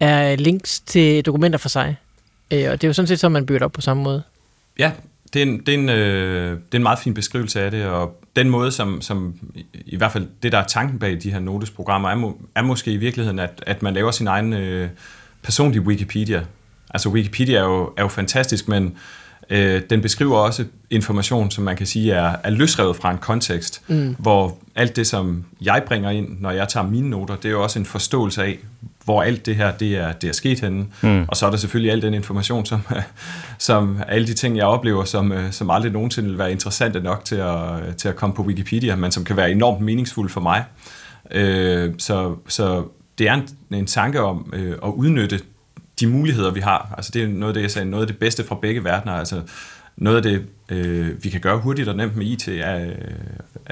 [0.00, 1.96] er links til dokumenter for sig.
[2.50, 4.22] Øh, og det er jo sådan set så, man bygger det op på samme måde.
[4.78, 4.92] Ja,
[5.34, 7.86] det er en, det er en, øh, det er en meget fin beskrivelse af det,
[7.86, 9.34] og den måde, som, som
[9.74, 12.92] i, hvert fald det, der er tanken bag de her notesprogrammer, er, må, er måske
[12.92, 14.88] i virkeligheden, at, at man laver sin egen øh,
[15.42, 16.44] personlige Wikipedia.
[16.90, 18.96] Altså Wikipedia er jo, er jo fantastisk, men
[19.50, 23.82] øh, den beskriver også information, som man kan sige er, er løsrevet fra en kontekst,
[23.88, 24.16] mm.
[24.18, 27.62] hvor alt det, som jeg bringer ind, når jeg tager mine noter, det er jo
[27.62, 28.58] også en forståelse af,
[29.04, 30.86] hvor alt det her, det er, det er sket henne.
[31.02, 31.24] Mm.
[31.28, 32.80] Og så er der selvfølgelig al den information, som,
[33.58, 37.24] som alle de ting, jeg oplever, som, øh, som aldrig nogensinde vil være interessante nok
[37.24, 40.64] til at, til at komme på Wikipedia, men som kan være enormt meningsfulde for mig.
[41.30, 42.84] Øh, så, så
[43.18, 45.40] det er en, en tanke om øh, at udnytte
[46.00, 46.94] de muligheder, vi har.
[46.96, 49.12] Altså det er noget af det, jeg sagde, noget af det bedste fra begge verdener.
[49.12, 49.42] Altså
[49.96, 52.90] noget af det, øh, vi kan gøre hurtigt og nemt med IT, er,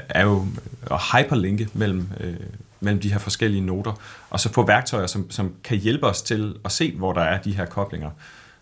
[0.09, 0.45] er jo
[0.91, 2.33] at hyperlinke mellem, øh,
[2.79, 6.55] mellem de her forskellige noter, og så få værktøjer, som, som kan hjælpe os til
[6.65, 8.09] at se, hvor der er de her koblinger.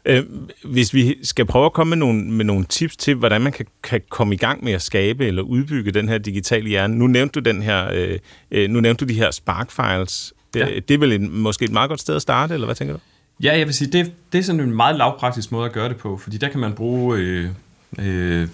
[0.05, 0.23] Øh,
[0.63, 3.65] hvis vi skal prøve at komme med nogle, med nogle tips til, hvordan man kan,
[3.83, 6.95] kan komme i gang med at skabe eller udbygge den her digitale hjerne.
[6.95, 8.19] Nu nævnte du, den her, øh,
[8.51, 10.33] øh, nu nævnte du de her Spark-files.
[10.53, 10.67] Det, Ja.
[10.67, 10.79] ja.
[10.79, 12.99] det er vel en, måske et meget godt sted at starte, eller hvad tænker du?
[13.43, 15.97] Ja, jeg vil sige, det, det er sådan en meget lavpraktisk måde at gøre det
[15.97, 17.49] på, fordi der kan man bruge øh,
[17.99, 18.47] øh,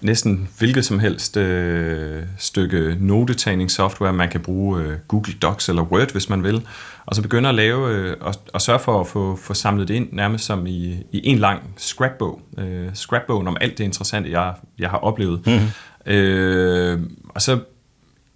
[0.00, 4.12] næsten hvilket som helst øh, stykke notetagningssoftware.
[4.12, 6.66] Man kan bruge øh, Google Docs eller Word, hvis man vil,
[7.06, 9.94] og så begynde at lave øh, og, og sørge for at få, få samlet det
[9.94, 12.40] ind nærmest som i, i en lang scrapbog.
[12.58, 15.46] Øh, scrapbogen om alt det interessante, jeg, jeg har oplevet.
[15.46, 16.12] Mm-hmm.
[16.12, 17.58] Øh, og så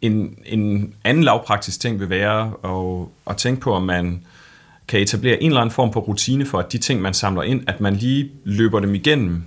[0.03, 4.23] en, en anden lavpraktisk ting vil være at, at tænke på, om man
[4.89, 7.65] kan etablere en eller anden form for rutine for, at de ting, man samler ind,
[7.67, 9.43] at man lige løber dem igennem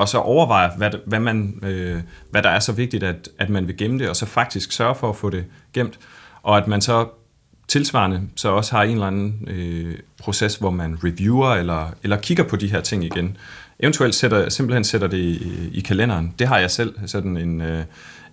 [0.00, 3.66] og så overvejer, hvad, hvad, man, øh, hvad der er så vigtigt, at, at man
[3.66, 5.98] vil gemme det, og så faktisk sørge for at få det gemt,
[6.42, 7.08] og at man så
[7.68, 12.44] tilsvarende så også har en eller anden øh, proces, hvor man reviewer eller, eller kigger
[12.44, 13.36] på de her ting igen.
[13.82, 16.34] Eventuelt sætter, simpelthen sætter det i, i kalenderen.
[16.38, 17.84] Det har jeg selv sådan en, øh,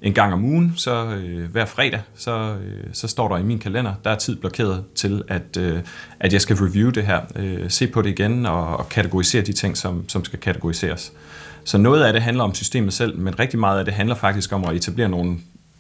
[0.02, 3.60] en gang om ugen, så øh, hver fredag, så, øh, så står der i min
[3.60, 5.80] kalender, der er tid blokeret til, at, øh,
[6.20, 9.54] at jeg skal review det her, øh, se på det igen og, og kategorisere de
[9.54, 11.12] ting, som, som skal kategoriseres.
[11.64, 14.54] Så noget af det handler om systemet selv, men rigtig meget af det handler faktisk
[14.54, 15.38] om at etablere nogle,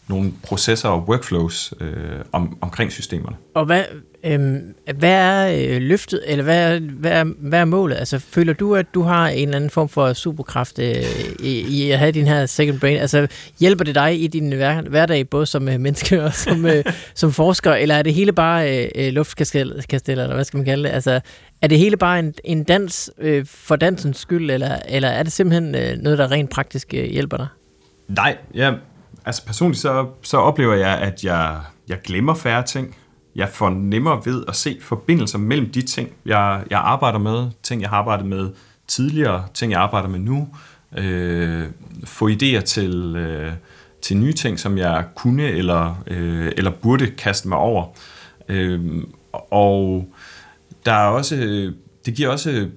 [0.08, 1.90] nogle processer og workflows øh,
[2.32, 3.36] om, omkring systemerne.
[3.54, 3.84] Og hvad,
[4.24, 7.96] øhm, hvad er øh, løftet, eller hvad er, hvad, er, hvad er målet?
[7.96, 10.96] Altså, føler du, at du har en eller anden form for superkraft øh,
[11.40, 12.98] i, i at have din her second brain?
[12.98, 13.28] Altså,
[13.60, 17.32] hjælper det dig i din hver, hverdag, både som øh, menneske og som, øh, som
[17.32, 20.90] forsker, eller er det hele bare øh, øh luftkastell, eller hvad skal man kalde det?
[20.90, 21.20] Altså,
[21.62, 25.32] er det hele bare en, en dans øh, for dansens skyld, eller, eller er det
[25.32, 27.48] simpelthen øh, noget, der rent praktisk øh, hjælper dig?
[28.08, 28.74] Nej, ja,
[29.28, 32.96] altså personligt så, så oplever jeg, at jeg, jeg glemmer færre ting.
[33.36, 37.82] Jeg får nemmere ved at se forbindelser mellem de ting, jeg, jeg arbejder med, ting
[37.82, 38.50] jeg har arbejdet med
[38.88, 40.48] tidligere, ting jeg arbejder med nu,
[40.98, 41.66] øh,
[42.04, 43.54] få idéer til, øh,
[44.02, 47.86] til nye ting, som jeg kunne eller, øh, eller burde kaste mig over.
[48.50, 49.04] Øh,
[49.52, 50.08] og
[50.86, 51.36] der er også,
[52.06, 52.70] det giver også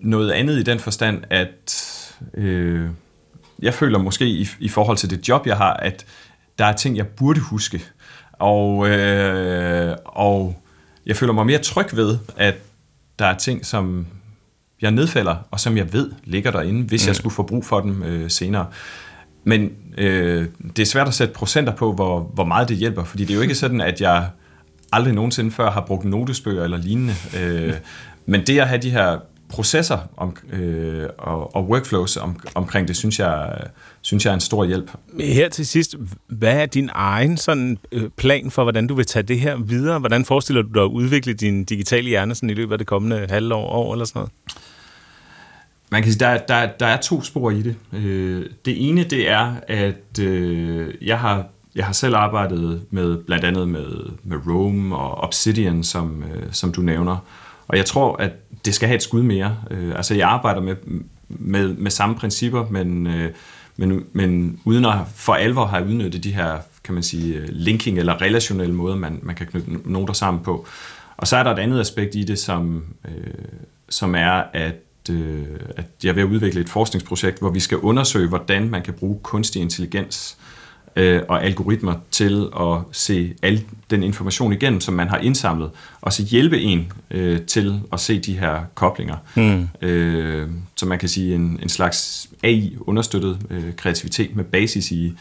[0.00, 1.84] noget andet i den forstand, at
[2.34, 2.88] øh,
[3.62, 6.06] jeg føler måske i, i forhold til det job, jeg har, at
[6.58, 7.84] der er ting, jeg burde huske.
[8.32, 10.62] Og, øh, og
[11.06, 12.54] jeg føler mig mere tryg ved, at
[13.18, 14.06] der er ting, som
[14.80, 17.08] jeg nedfælder, og som jeg ved ligger derinde, hvis mm.
[17.08, 18.66] jeg skulle få brug for dem øh, senere.
[19.44, 23.24] Men øh, det er svært at sætte procenter på, hvor, hvor meget det hjælper, fordi
[23.24, 24.28] det er jo ikke sådan, at jeg
[24.92, 27.14] aldrig nogensinde før har brugt notesbøger eller lignende.
[27.40, 27.74] Øh,
[28.26, 29.18] men det at have de her
[29.48, 33.60] processer om, øh, og, og workflows om, omkring det, synes jeg,
[34.00, 34.90] synes jeg er en stor hjælp.
[35.20, 39.22] Her til sidst, hvad er din egen sådan, øh, plan for, hvordan du vil tage
[39.22, 39.98] det her videre?
[39.98, 43.26] Hvordan forestiller du dig at udvikle din digitale hjerne sådan i løbet af det kommende
[43.30, 44.32] halvår år eller sådan noget?
[45.90, 47.76] Man kan sige, der, der, der er to spor i det.
[47.92, 53.44] Øh, det ene, det er, at øh, jeg har jeg har selv arbejdet med blandt
[53.44, 53.86] andet med,
[54.22, 57.16] med Rome og Obsidian, som, som du nævner.
[57.68, 58.32] Og jeg tror, at
[58.68, 59.56] det skal have et skud mere.
[59.70, 60.76] Øh, altså jeg arbejder med,
[61.28, 63.30] med, med samme principper, men, øh,
[63.76, 67.98] men, men uden at for alvor have udnyttet de her, kan man sige, øh, linking
[67.98, 70.66] eller relationelle måder, man, man kan knytte noter sammen på.
[71.16, 73.34] Og så er der et andet aspekt i det, som, øh,
[73.88, 74.74] som er, at
[75.10, 78.82] øh, at jeg er ved at udvikle et forskningsprojekt, hvor vi skal undersøge, hvordan man
[78.82, 80.36] kan bruge kunstig intelligens
[80.98, 86.12] øh, og algoritmer til at se al den information igennem, som man har indsamlet, og
[86.12, 89.16] så hjælpe en øh, til at se de her koblinger.
[89.34, 89.68] Mm.
[89.82, 95.12] Øh, så man kan sige en, en slags AI-understøttet øh, kreativitet med basis i,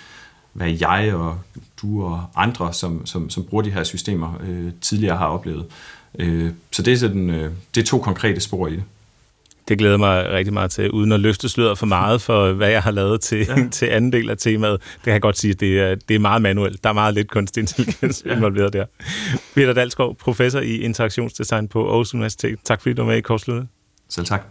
[0.54, 1.40] hvad jeg og
[1.82, 5.66] du og andre, som, som, som bruger de her systemer, øh, tidligere har oplevet.
[6.20, 8.84] Øh, så det er, sådan, øh, det er to konkrete spor i det.
[9.68, 12.84] Det glæder mig rigtig meget til, uden at løfte sløret for meget for, hvad jeg
[12.84, 13.68] har lavet til, ja.
[13.72, 14.82] til anden del af temaet.
[14.82, 16.84] Det kan jeg godt sige, det er, det er meget manuelt.
[16.84, 18.36] Der er meget lidt kunstig intelligens ja.
[18.36, 18.86] involveret der.
[19.56, 22.60] Peter Dalskov, professor i interaktionsdesign på Aarhus Universitet.
[22.64, 23.68] Tak fordi du var med i Korsluttet.
[24.10, 24.42] Selv tak.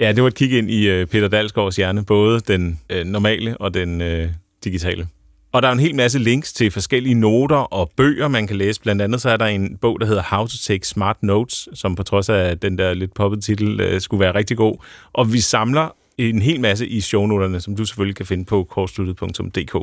[0.00, 3.56] Ja, det var et kig ind i uh, Peter Dalsgaards hjerne, både den uh, normale
[3.56, 4.30] og den uh,
[4.64, 5.08] digitale.
[5.52, 8.80] Og der er en hel masse links til forskellige noter og bøger, man kan læse.
[8.80, 11.94] Blandt andet så er der en bog, der hedder How to Take Smart Notes, som
[11.94, 14.84] på trods af den der lidt poppet titel øh, skulle være rigtig god.
[15.12, 19.76] Og vi samler en hel masse i shownoterne, som du selvfølgelig kan finde på kortsluttet.dk.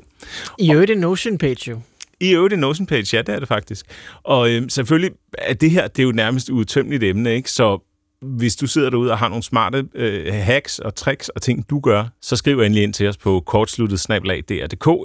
[0.59, 1.79] I øvrigt en Notion-page jo.
[2.19, 3.85] I øvrigt en Notion-page, ja, det er det faktisk.
[4.23, 7.51] Og øh, selvfølgelig er det her, det er jo nærmest udtømmeligt emne, ikke?
[7.51, 7.88] Så
[8.21, 11.79] hvis du sidder derude og har nogle smarte øh, hacks og tricks og ting, du
[11.79, 14.05] gør, så skriv endelig ind til os på kortsluttet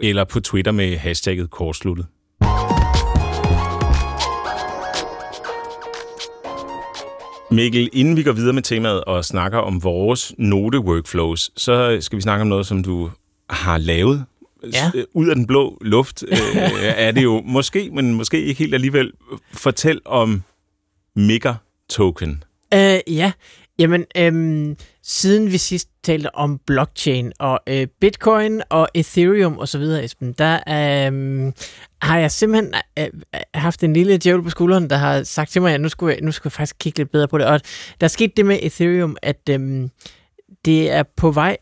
[0.02, 2.06] eller på Twitter med hashtagget kortsluttet.
[7.50, 12.22] Mikkel, inden vi går videre med temaet og snakker om vores note-workflows, så skal vi
[12.22, 13.10] snakke om noget, som du
[13.50, 14.24] har lavet.
[14.72, 14.90] Ja.
[14.94, 16.38] Øh, ud af den blå luft øh,
[17.06, 19.12] er det jo måske, men måske ikke helt alligevel.
[19.52, 20.42] Fortæl om
[21.16, 21.52] Mega
[21.90, 22.42] Token.
[22.74, 23.32] Øh, ja,
[23.78, 29.78] jamen, øhm, siden vi sidst talte om blockchain og øh, bitcoin og ethereum og så
[29.78, 31.52] videre, Esben, der øh,
[32.02, 35.62] har jeg simpelthen øh, øh, haft en lille djævel på skulderen, der har sagt til
[35.62, 37.46] mig, at nu skulle, jeg, nu skulle jeg faktisk kigge lidt bedre på det.
[37.46, 37.60] Og
[38.00, 39.88] der er sket det med ethereum, at øh,
[40.64, 41.56] det er på vej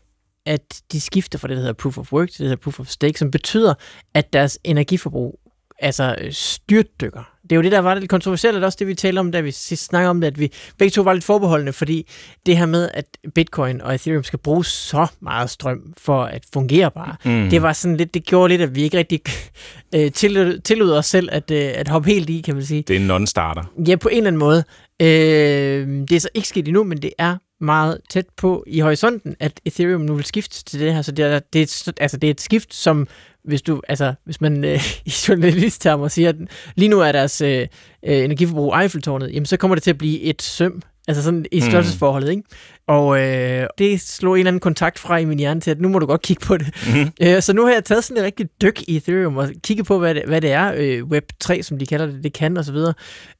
[0.45, 2.79] at de skifter fra det, der hedder proof of work til det, der hedder proof
[2.79, 3.73] of stake, som betyder,
[4.13, 5.39] at deres energiforbrug
[5.79, 7.32] altså øh, styrtdykker.
[7.53, 9.41] Det er jo det, der var lidt kontroversielt, og også det, vi talte om, da
[9.41, 12.07] vi sidst snakkede om det, at vi begge to var lidt forbeholdende, fordi
[12.45, 16.91] det her med, at Bitcoin og Ethereum skal bruge så meget strøm for at fungere
[16.91, 17.49] bare, mm.
[17.49, 19.21] det var sådan lidt, det gjorde lidt, at vi ikke rigtig
[19.95, 22.81] øh, tillod, tillod os selv at, øh, at hoppe helt i, kan man sige.
[22.87, 23.63] Det er en non-starter.
[23.87, 24.63] Ja, på en eller anden måde.
[25.01, 29.35] Øh, det er så ikke sket endnu, men det er meget tæt på i horisonten,
[29.39, 31.01] at Ethereum nu vil skifte til det her.
[31.01, 33.07] Så det er, det er, et, altså det er et skift, som
[33.45, 36.35] hvis du, altså, hvis man øh, i journalisttermer siger, at
[36.75, 37.67] lige nu er deres øh,
[38.05, 41.61] øh, energiforbrug Eiffeltårnet, jamen så kommer det til at blive et søm, altså sådan i
[41.61, 42.43] størrelsesforholdet, ikke?
[42.87, 45.89] Og øh, det slog en eller anden kontakt fra i min hjerne til, at nu
[45.89, 46.67] må du godt kigge på det.
[46.87, 47.11] Mm-hmm.
[47.27, 49.99] Øh, så nu har jeg taget sådan et rigtig dyk i Ethereum og kigget på,
[49.99, 52.65] hvad det, hvad det er, øh, Web 3, som de kalder det, det kan og
[52.65, 52.93] så videre,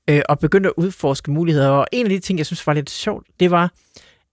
[0.09, 1.69] øh, og begyndt at udforske muligheder.
[1.69, 3.71] Og en af de ting, jeg synes var lidt sjovt, det var,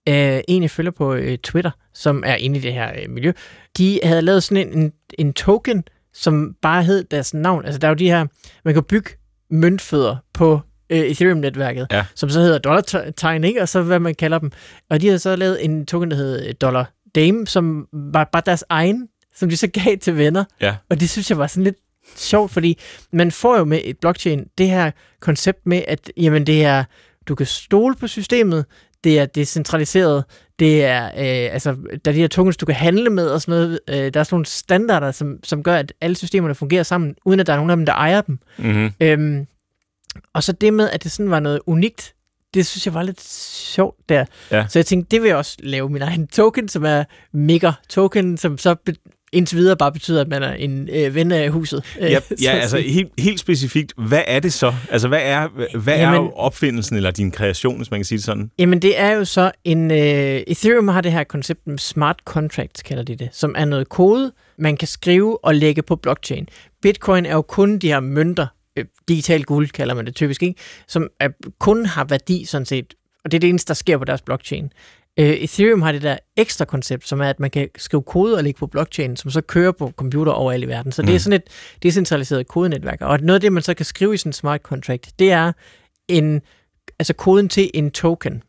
[0.09, 3.31] øh, en, jeg følger på øh, Twitter, som er inde i det her øh, miljø,
[3.77, 5.83] de havde lavet sådan en, en, en token,
[6.13, 7.65] som bare hed deres navn.
[7.65, 8.25] Altså, der er jo de her,
[8.65, 9.09] man kan bygge
[9.49, 10.59] møntfødder på
[10.89, 12.05] øh, Ethereum-netværket, Ja.
[12.15, 13.61] som så hedder dollar-tegn, ikke?
[13.61, 14.51] Og så hvad man kalder dem.
[14.89, 18.41] Og de havde så lavet en token, der hed øh, Dollar Dame, som var bare
[18.45, 20.43] deres egen, som de så gav til venner.
[20.61, 20.75] Ja.
[20.89, 21.75] Og det synes jeg var sådan lidt
[22.15, 22.79] sjovt, fordi
[23.13, 26.83] man får jo med et blockchain det her koncept med, at jamen, det er,
[27.27, 28.65] du kan stole på systemet,
[29.03, 30.23] det er decentraliseret,
[30.59, 33.51] det er, øh, altså, der er de her tokens, du kan handle med og sådan
[33.51, 33.79] noget.
[33.89, 37.39] Øh, der er sådan nogle standarder, som, som gør, at alle systemerne fungerer sammen, uden
[37.39, 38.39] at der er nogen af dem, der ejer dem.
[38.57, 38.91] Mm-hmm.
[39.01, 39.47] Øhm,
[40.33, 42.13] og så det med, at det sådan var noget unikt,
[42.53, 44.25] det synes jeg var lidt sjovt der.
[44.51, 44.65] Ja.
[44.67, 48.37] Så jeg tænkte, det vil jeg også lave min egen token, som er Mega token,
[48.37, 48.75] som så
[49.31, 51.95] indtil videre bare betyder, at man er en øh, ven af huset.
[51.99, 54.73] Ja, Så ja at altså helt, helt specifikt, hvad er det så?
[54.89, 58.25] Altså, hvad er, hvad Jamen- er opfindelsen eller din kreation, hvis man kan sige det
[58.25, 58.51] sådan?
[58.59, 59.91] Jamen det er jo så en...
[59.91, 59.97] Øh,
[60.47, 64.31] Ethereum har det her koncept med smart contracts, kalder de det, som er noget kode,
[64.57, 66.47] man kan skrive og lægge på blockchain.
[66.81, 70.59] Bitcoin er jo kun de her mønter, øh, digital guld kalder man det typisk, ikke?
[70.87, 72.93] som er, kun har værdi sådan set,
[73.25, 74.71] og det er det eneste, der sker på deres blockchain.
[75.19, 78.43] Øh, Ethereum har det der ekstra koncept, som er, at man kan skrive kode og
[78.43, 80.91] lægge på blockchain, som så kører på computer overalt i verden.
[80.91, 81.05] Så mm.
[81.05, 83.01] det er sådan et decentraliseret kodenetværk.
[83.01, 85.51] Og noget af det, man så kan skrive i sådan en smart contract, det er
[86.07, 86.41] en,
[86.99, 88.43] altså koden til en token.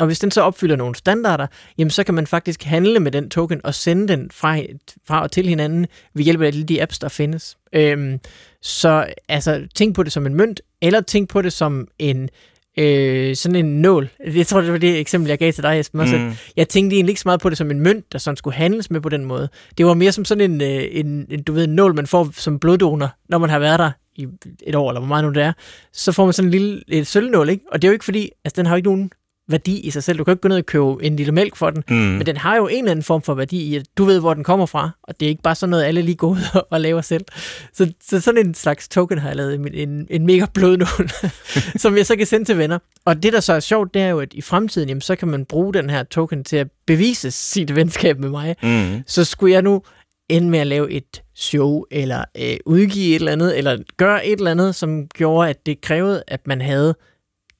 [0.00, 1.46] Og hvis den så opfylder nogle standarder,
[1.78, 4.58] jamen så kan man faktisk handle med den token og sende den fra,
[5.06, 7.56] fra og til hinanden ved hjælp af alle de apps, der findes.
[7.72, 8.20] Øhm,
[8.62, 12.28] så altså, tænk på det som en mønt, eller tænk på det som en
[12.78, 14.08] øh, sådan en nål.
[14.34, 16.00] Jeg tror, det var det eksempel, jeg gav til dig, Esben.
[16.00, 16.16] Også.
[16.16, 16.32] Mm.
[16.56, 18.90] Jeg tænkte egentlig ikke så meget på det som en mønt, der sådan skulle handles
[18.90, 19.48] med på den måde.
[19.78, 22.28] Det var mere som sådan en, øh, en, en du ved, en nål, man får
[22.32, 24.26] som bloddonor, når man har været der i
[24.66, 25.52] et år, eller hvor meget nu det er.
[25.92, 27.64] Så får man sådan en lille et sølvnål, ikke?
[27.72, 29.10] Og det er jo ikke fordi, altså den har jo ikke nogen
[29.48, 30.18] værdi i sig selv.
[30.18, 31.94] Du kan ikke gå ned og købe en lille mælk for den, Mm.
[31.96, 34.34] men den har jo en eller anden form for værdi i, at du ved, hvor
[34.34, 36.80] den kommer fra, og det er ikke bare sådan noget, alle lige går ud og
[36.80, 37.24] laver selv.
[37.72, 41.08] Så, så sådan en slags token har jeg lavet, en, en, en mega blodnål,
[41.82, 42.78] som jeg så kan sende til venner.
[43.04, 45.28] Og det, der så er sjovt, det er jo, at i fremtiden, jamen, så kan
[45.28, 48.56] man bruge den her token til at bevise sit venskab med mig.
[48.62, 49.02] Mm.
[49.06, 49.82] Så skulle jeg nu
[50.28, 54.38] ende med at lave et show, eller øh, udgive et eller andet, eller gøre et
[54.38, 56.94] eller andet, som gjorde, at det krævede, at man havde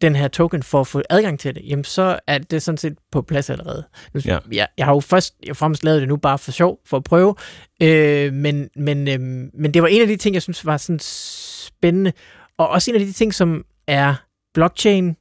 [0.05, 2.99] den her token for at få adgang til det, jamen så er det sådan set
[3.13, 3.85] på plads allerede.
[4.15, 4.39] Nu, Ja.
[4.53, 7.05] jeg, jeg har jo først jeg fremmest lavet det nu bare for sjov, for at
[7.05, 7.35] prøve,
[7.83, 9.21] øh, men, men, øh,
[9.55, 12.13] men det var en af de ting, jeg synes var sådan spændende,
[12.59, 14.15] og også en af de ting, som er
[14.55, 15.17] blockchain,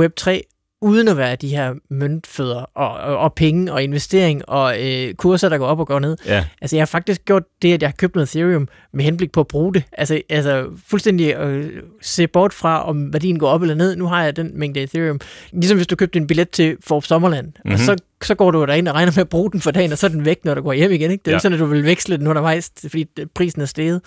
[0.00, 0.40] Web3,
[0.82, 5.48] uden at være de her møntfødder og, og, og penge og investering og øh, kurser,
[5.48, 6.16] der går op og går ned.
[6.26, 6.44] Ja.
[6.60, 9.40] Altså, jeg har faktisk gjort det, at jeg har købt noget Ethereum med henblik på
[9.40, 9.82] at bruge det.
[9.92, 11.70] Altså, altså fuldstændig øh,
[12.02, 13.96] se bort fra, om værdien går op eller ned.
[13.96, 15.20] Nu har jeg den mængde Ethereum.
[15.52, 17.70] Ligesom hvis du købte en billet til Forbes Sommerland, mm-hmm.
[17.72, 17.84] og Mhm.
[17.84, 20.06] så, så går du derind og regner med at bruge den for dagen, og så
[20.06, 21.10] er den væk, når du går hjem igen.
[21.10, 21.22] Ikke?
[21.22, 21.36] Det er Ja.
[21.36, 24.00] ikke sådan, at du vil veksle den undervejs, fordi prisen er steget.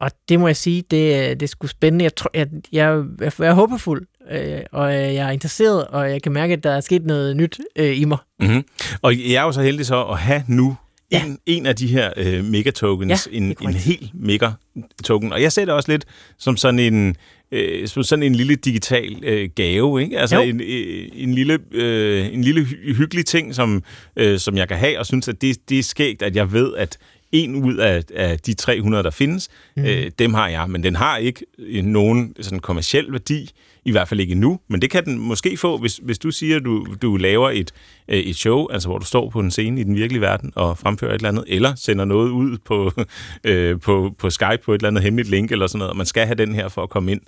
[0.00, 2.02] Og det må jeg sige, det, er- det er sgu spændende.
[2.02, 6.22] Jeg, tror, jeg, jeg, jeg, jeg er håbefuld, øh, og jeg er interesseret, og jeg
[6.22, 8.18] kan mærke, at der er sket noget nyt øh, i mig.
[8.40, 8.64] Mm-hmm.
[9.02, 10.76] Og jeg er jo så heldig så at have nu
[11.12, 11.24] Ja.
[11.24, 15.32] en, en af de her øh, megatokens, Ja, en, en helt megatoken.
[15.32, 16.04] Og jeg ser det også lidt
[16.38, 17.16] som sådan en,
[17.52, 20.18] øh, som sådan en lille digital øh, gave, ikke?
[20.18, 20.42] Altså Jo.
[20.42, 23.82] en, øh, en, lille, øh, en lille hy- hyggelig ting, som,
[24.16, 26.74] øh, som jeg kan have, og synes, at det, det er skægt, at jeg ved,
[26.76, 26.98] at
[27.32, 29.84] en ud af, af de 300, der findes, mm.
[29.84, 33.50] øh, dem har jeg, men den har ikke øh, nogen sådan kommersiel værdi,
[33.84, 36.56] i hvert fald ikke nu, men det kan den måske få, hvis, hvis du siger,
[36.56, 37.72] at du, du laver et,
[38.08, 40.78] øh, et show, altså hvor du står på en scene i den virkelige verden og
[40.78, 42.92] fremfører et eller andet, eller sender noget ud på,
[43.44, 46.06] øh, på, på Skype på et eller andet hemmeligt link eller sådan noget, og man
[46.06, 47.20] skal have den her for at komme ind,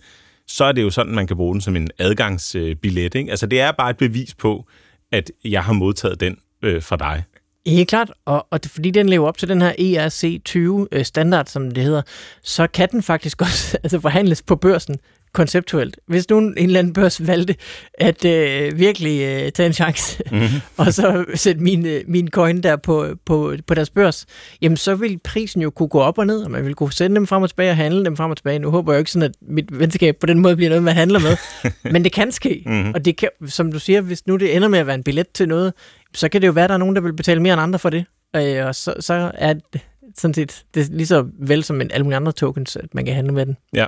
[0.46, 3.14] så er det jo sådan, man kan bruge den som en adgangsbillet.
[3.14, 3.30] Ikke?
[3.30, 4.66] Altså det er bare et bevis på,
[5.12, 7.22] at jeg har modtaget den øh, fra dig.
[7.66, 11.70] Helt klart, og, og det, fordi den lever op til den her E ERC20-standard, som
[11.70, 12.02] det hedder,
[12.42, 14.96] så kan den faktisk også altså forhandles på børsen
[15.32, 15.98] konceptuelt.
[16.06, 17.54] Hvis nu en eller anden børs valgte
[17.94, 20.46] at øh, virkelig øh, tage en chance, mm-hmm.
[20.76, 24.26] og så sætte min, øh, min coin der på, på, på deres børs,
[24.62, 27.16] jamen så vil prisen jo kunne gå op og ned, og man vil kunne sende
[27.16, 28.58] dem frem og tilbage og handle dem frem og tilbage.
[28.58, 30.94] Nu håber jeg jo ikke sådan, at mit venskab på den måde bliver noget, man
[30.94, 31.36] handler med,
[31.92, 32.62] men det kan ske.
[32.66, 32.92] Mm-hmm.
[32.94, 35.26] Og det kan, som du siger, hvis nu det ender med at være en billet
[35.34, 35.72] til noget,
[36.14, 37.78] så kan det jo være, at der er nogen, der vil betale mere end andre
[37.78, 38.04] for det.
[38.36, 39.80] Øh, og så, så er det
[40.16, 43.04] sådan set det er lige så vel som en alle mulige andre tokens, at man
[43.04, 43.56] kan handle med den.
[43.74, 43.86] Ja,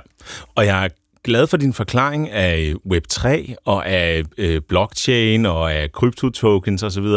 [0.55, 0.89] og jeg er
[1.23, 7.07] glad for din forklaring af Web3 og af øh, blockchain og af kryptotokens osv.,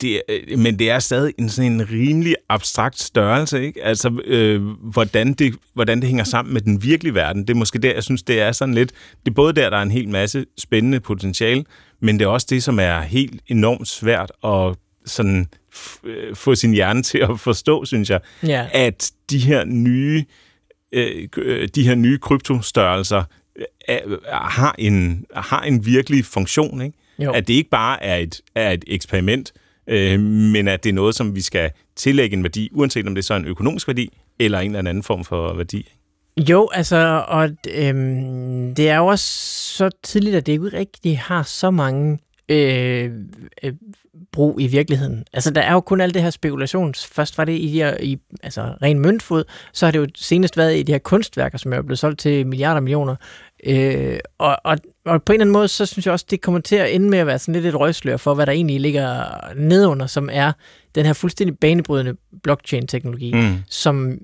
[0.00, 3.84] det, øh, men det er stadig en sådan en rimelig abstrakt størrelse, ikke?
[3.84, 7.42] Altså, øh, hvordan, det, hvordan det hænger sammen med den virkelige verden.
[7.42, 8.92] Det er måske der, jeg synes, det er sådan lidt...
[9.24, 11.64] Det er både der, der er en hel masse spændende potentiale,
[12.02, 14.76] men det er også det, som er helt enormt svært at
[15.06, 15.48] sådan
[16.04, 18.66] øh, få sin hjerne til at forstå, synes jeg, ja.
[18.72, 20.24] at de her nye
[20.92, 21.28] øh,
[21.74, 23.24] de her nye kryptostørrelser
[23.88, 26.98] øh, har en har en virkelig funktion, ikke?
[27.18, 27.32] Jo.
[27.32, 29.52] At det ikke bare er et er et eksperiment,
[29.86, 33.22] øh, men at det er noget, som vi skal tillægge en værdi, uanset om det
[33.22, 35.92] er så en økonomisk værdi eller en eller anden form for værdi.
[36.36, 39.26] Jo, altså, og øhm, det er jo også
[39.76, 42.18] så tidligt, at det ikke rigtig har så mange
[42.48, 43.10] øh,
[43.62, 43.72] øh,
[44.32, 45.24] brug i virkeligheden.
[45.32, 46.94] Altså, der er jo kun alt det her spekulation.
[46.94, 50.56] Først var det i, de her, i altså, ren møntfod, så har det jo senest
[50.56, 53.16] været i de her kunstværker, som er blevet solgt til milliarder millioner.
[53.66, 56.60] Øh, og, og, og på en eller anden måde, så synes jeg også, det kommer
[56.60, 59.24] til at ende med at være sådan lidt et røgslør for, hvad der egentlig ligger
[59.56, 60.52] nedunder, som er
[60.94, 63.56] den her fuldstændig banebrydende blockchain-teknologi, mm.
[63.68, 64.18] som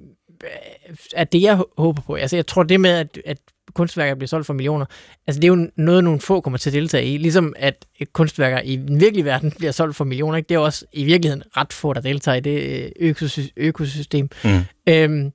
[1.14, 2.14] er det, jeg håber på.
[2.14, 3.38] Altså, jeg tror det med, at, at
[3.74, 4.86] kunstværker bliver solgt for millioner,
[5.26, 7.16] altså det er jo noget, nogle få kommer til at deltage i.
[7.16, 10.48] Ligesom at kunstværker i den virkelige verden bliver solgt for millioner, ikke?
[10.48, 13.14] det er også i virkeligheden ret få, der deltager i det øh,
[13.56, 14.28] økosystem.
[14.44, 14.60] Mm.
[14.88, 15.32] Øhm,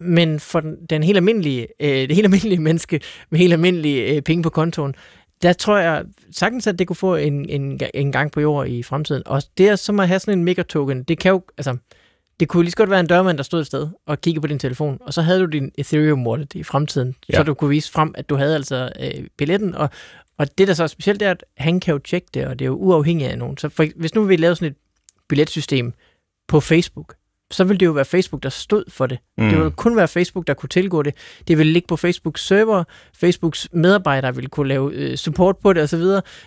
[0.00, 3.00] men for den, den helt almindelige, øh, det helt almindelige menneske
[3.30, 4.94] med helt almindelige øh, penge på kontoen,
[5.42, 8.82] der tror jeg sagtens, at det kunne få en, en, en gang på jord i
[8.82, 9.22] fremtiden.
[9.26, 11.02] Og det er som at have sådan en megatoken.
[11.02, 11.76] Det kan jo, altså,
[12.40, 14.46] det kunne lige så godt være en dørmand, der stod et sted og kiggede på
[14.46, 17.36] din telefon, og så havde du din Ethereum wallet i fremtiden, ja.
[17.36, 19.90] så du kunne vise frem, at du havde altså øh, billetten, og,
[20.38, 22.58] og det, der så er specielt, det er, at han kan jo tjekke det, og
[22.58, 23.56] det er jo uafhængigt af nogen.
[23.56, 24.76] Så for, hvis nu vi lavede sådan et
[25.28, 25.92] billetsystem
[26.48, 27.14] på Facebook,
[27.50, 29.18] så ville det jo være Facebook, der stod for det.
[29.38, 29.48] Mm.
[29.48, 31.14] Det ville kun være Facebook, der kunne tilgå det.
[31.48, 32.84] Det ville ligge på Facebooks server.
[33.14, 36.02] Facebooks medarbejdere ville kunne lave øh, support på det osv.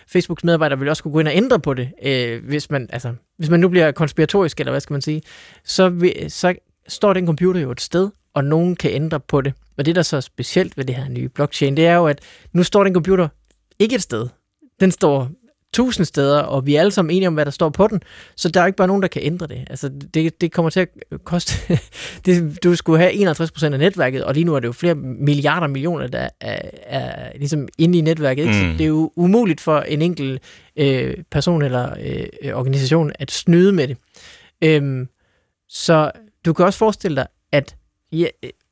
[0.08, 3.14] Facebooks medarbejdere ville også kunne gå ind og ændre på det, øh, hvis, man, altså,
[3.38, 5.22] hvis man nu bliver konspiratorisk, eller hvad skal man sige.
[5.64, 6.54] Så, vil, så
[6.88, 9.52] står den computer jo et sted, og nogen kan ændre på det.
[9.78, 12.20] Og det, der så er specielt ved det her nye blockchain, det er jo, at
[12.52, 13.28] nu står den computer
[13.78, 14.28] ikke et sted.
[14.80, 15.30] Den står
[15.72, 18.00] tusind steder, og vi er alle sammen enige om, hvad der står på den,
[18.36, 19.64] så der er ikke bare nogen, der kan ændre det.
[19.70, 20.88] Altså, det, det kommer til at
[21.24, 21.52] koste...
[22.26, 25.66] det, du skulle have 51% af netværket, og lige nu er det jo flere milliarder
[25.66, 28.42] millioner, der er, er ligesom inde i netværket.
[28.42, 28.54] Ikke?
[28.54, 28.72] Mm.
[28.72, 30.42] Så det er jo umuligt for en enkelt
[30.76, 33.96] øh, person eller øh, organisation at snyde med det.
[34.64, 35.08] Øhm,
[35.68, 36.10] så
[36.44, 37.76] du kan også forestille dig, at
[38.12, 38.26] ja,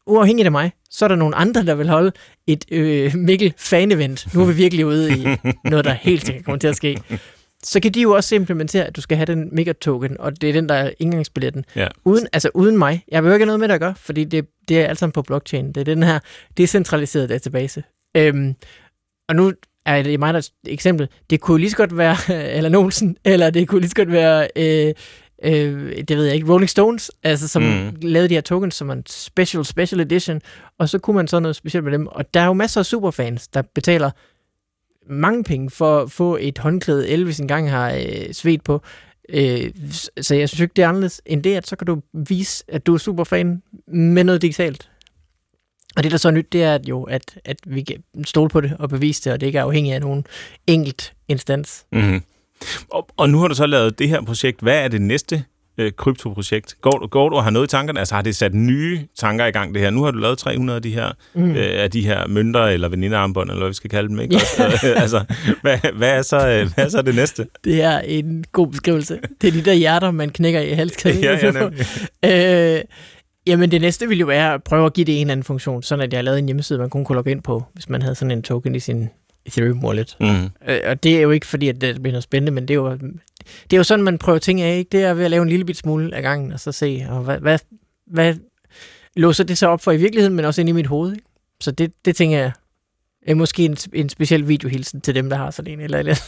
[0.07, 2.12] uafhængigt af mig, så er der nogle andre, der vil holde
[2.47, 4.34] et øh, Mikkel fan-event.
[4.34, 5.26] Nu er vi virkelig ude i
[5.70, 6.99] noget, der helt sikkert kommer til at ske.
[7.62, 10.53] Så kan de jo også implementere, at du skal have den megatoken, og det er
[10.53, 11.64] den, der er indgangsbilletten.
[11.76, 11.89] Ja.
[12.05, 13.05] Uden, altså uden mig.
[13.09, 15.22] Jeg vil ikke noget med det at gøre, fordi det, det er alt sammen på
[15.22, 15.72] blockchain.
[15.72, 16.18] Det er den her
[16.57, 17.82] decentraliserede database.
[18.16, 18.55] Øhm,
[19.28, 19.53] og nu
[19.86, 21.09] er det mig, der er et eksempel.
[21.30, 24.49] Det kunne lige så godt være Allan Olsen, eller det kunne lige så godt være
[24.57, 24.95] øh,
[25.45, 27.97] øh, det ved jeg ikke, Rolling Stones, altså som mm.
[28.03, 30.41] lavede de her tokens som en special, special edition,
[30.78, 32.07] og så kunne man så noget specielt med dem.
[32.07, 34.11] Og der er jo masser af superfans, der betaler
[35.11, 38.82] mange penge for at få et håndklæde, Elvis engang har øh, svedt på.
[39.28, 39.70] Øh,
[40.20, 42.86] så jeg synes ikke, det er anderledes end det, at så kan du vise, at
[42.86, 44.91] du er superfan med noget digitalt.
[45.97, 48.51] Og det, der så er nyt, det er at jo, at, at vi kan stole
[48.51, 50.26] på det og bevise det, og det ikke er afhængigt af nogen
[50.66, 51.86] enkelt instans.
[51.93, 52.22] Mm-hmm.
[52.91, 54.61] Og, og nu har du så lavet det her projekt.
[54.61, 55.45] Hvad er det næste
[55.79, 56.77] øh, kryptoprojekt?
[56.81, 57.99] Går, går du og har noget i tankerne?
[57.99, 59.91] Altså har det sat nye tanker i gang det her?
[59.91, 61.51] Nu har du lavet 300 af de her, mm.
[61.51, 64.21] øh, af de her mønter eller venindearmbånd, eller hvad vi skal kalde dem.
[64.21, 64.35] Ikke?
[64.61, 65.03] Yeah.
[65.03, 65.25] altså,
[65.63, 67.47] hvad, hvad, er så, øh, hvad er så det næste?
[67.65, 69.19] Det er en god beskrivelse.
[69.41, 71.23] Det er de der hjerter, man knækker i halskæden.
[71.23, 71.71] ja,
[72.25, 72.85] ja, øh,
[73.47, 75.83] Jamen det næste ville jo være at prøve at give det en eller anden funktion,
[75.83, 78.15] sådan at jeg lavede en hjemmeside, man kun kunne logge ind på, hvis man havde
[78.15, 79.09] sådan en token i sin
[79.49, 80.17] Ethereum Wallet.
[80.21, 80.45] Mm.
[80.69, 82.79] Øh, og det er jo ikke fordi, at det bliver noget spændende, men det er
[82.79, 82.93] jo,
[83.63, 84.79] det er jo sådan, man prøver ting af.
[84.79, 84.89] Ikke?
[84.93, 87.23] Det er ved at lave en lille bit smule af gangen, og så se, og
[87.23, 87.59] hvad, hvad,
[88.07, 88.35] hvad
[89.17, 91.13] låser det så op for i virkeligheden, men også ind i mit hoved.
[91.13, 91.25] Ikke?
[91.61, 92.53] Så det, det tænker jeg
[93.27, 96.19] er måske en, en speciel videohilsen til dem, der har sådan en eller andet.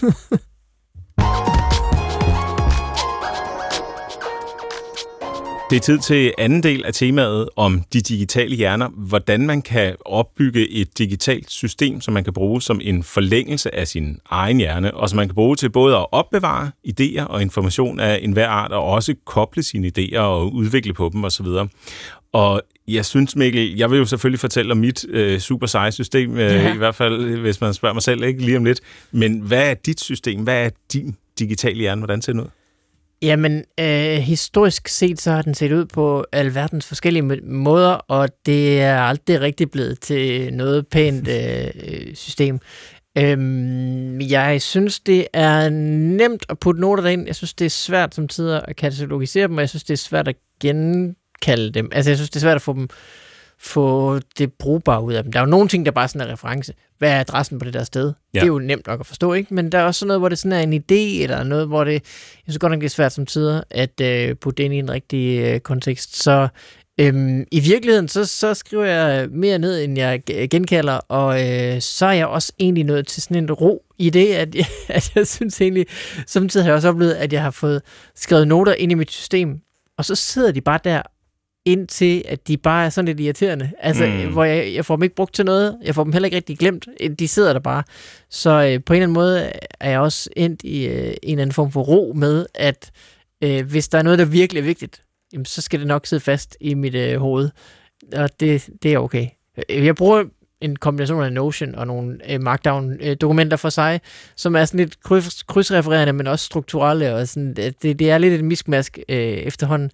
[5.71, 8.89] Det er tid til anden del af temaet om de digitale hjerner.
[8.89, 13.89] Hvordan man kan opbygge et digitalt system, som man kan bruge som en forlængelse af
[13.89, 18.01] sin egen hjerne, og som man kan bruge til både at opbevare idéer og information
[18.01, 21.47] af enhver art, og også koble sine idéer og udvikle på dem osv.
[22.33, 26.37] Og jeg synes, Mikkel, jeg vil jo selvfølgelig fortælle om mit øh, super seje system,
[26.37, 26.75] øh, ja.
[26.75, 28.81] i hvert fald hvis man spørger mig selv ikke lige om lidt.
[29.12, 30.41] Men hvad er dit system?
[30.41, 32.01] Hvad er din digitale hjerne?
[32.01, 32.47] Hvordan ser den ud?
[33.23, 38.81] Jamen, øh, historisk set, så har den set ud på alverdens forskellige måder, og det
[38.81, 42.59] er aldrig rigtig blevet til noget pænt øh, system.
[43.18, 47.27] Øhm, jeg synes, det er nemt at putte noter derind.
[47.27, 49.99] Jeg synes, det er svært som tider at katalogisere dem, og jeg synes, det er
[49.99, 51.89] svært at genkalde dem.
[51.93, 52.89] Altså, jeg synes, det er svært at få dem
[53.62, 55.32] få det brugbare ud af dem.
[55.32, 56.74] Der er jo nogle ting, der bare sådan er reference.
[56.98, 58.12] Hvad er adressen på det der sted?
[58.34, 58.38] Ja.
[58.38, 59.54] Det er jo nemt nok at forstå, ikke?
[59.54, 61.84] Men der er også sådan noget, hvor det sådan er en idé, eller noget, hvor
[61.84, 62.00] det, jeg
[62.44, 64.90] synes godt nok, det er svært som tider, at øh, putte det ind i en
[64.90, 66.22] rigtig øh, kontekst.
[66.22, 66.48] Så
[67.00, 72.06] øhm, i virkeligheden, så, så skriver jeg mere ned, end jeg genkalder, og øh, så
[72.06, 75.26] er jeg også egentlig nødt til sådan en ro i det, at jeg, at jeg
[75.26, 75.86] synes egentlig,
[76.26, 77.82] samtidig har jeg også oplevet, at jeg har fået
[78.14, 79.61] skrevet noter ind i mit system,
[79.98, 81.02] og så sidder de bare der
[81.64, 83.70] indtil at de bare er sådan lidt irriterende.
[83.78, 84.32] Altså, mm.
[84.32, 86.58] hvor jeg, jeg får dem ikke brugt til noget, jeg får dem heller ikke rigtig
[86.58, 86.88] glemt,
[87.18, 87.82] de sidder der bare.
[88.30, 91.42] Så øh, på en eller anden måde er jeg også endt i øh, en eller
[91.42, 92.90] anden form for ro med, at
[93.44, 95.02] øh, hvis der er noget, der virkelig er vigtigt,
[95.32, 97.50] jamen, så skal det nok sidde fast i mit øh, hoved.
[98.16, 99.26] Og det, det er okay.
[99.68, 100.24] Jeg bruger
[100.61, 104.00] en kombination af Notion og nogle øh, Markdown-dokumenter for sig,
[104.36, 108.34] som er sådan lidt kryds, krydsrefererende, men også strukturelle, og sådan, det, det er lidt
[108.34, 109.90] et miskmask øh, efterhånden.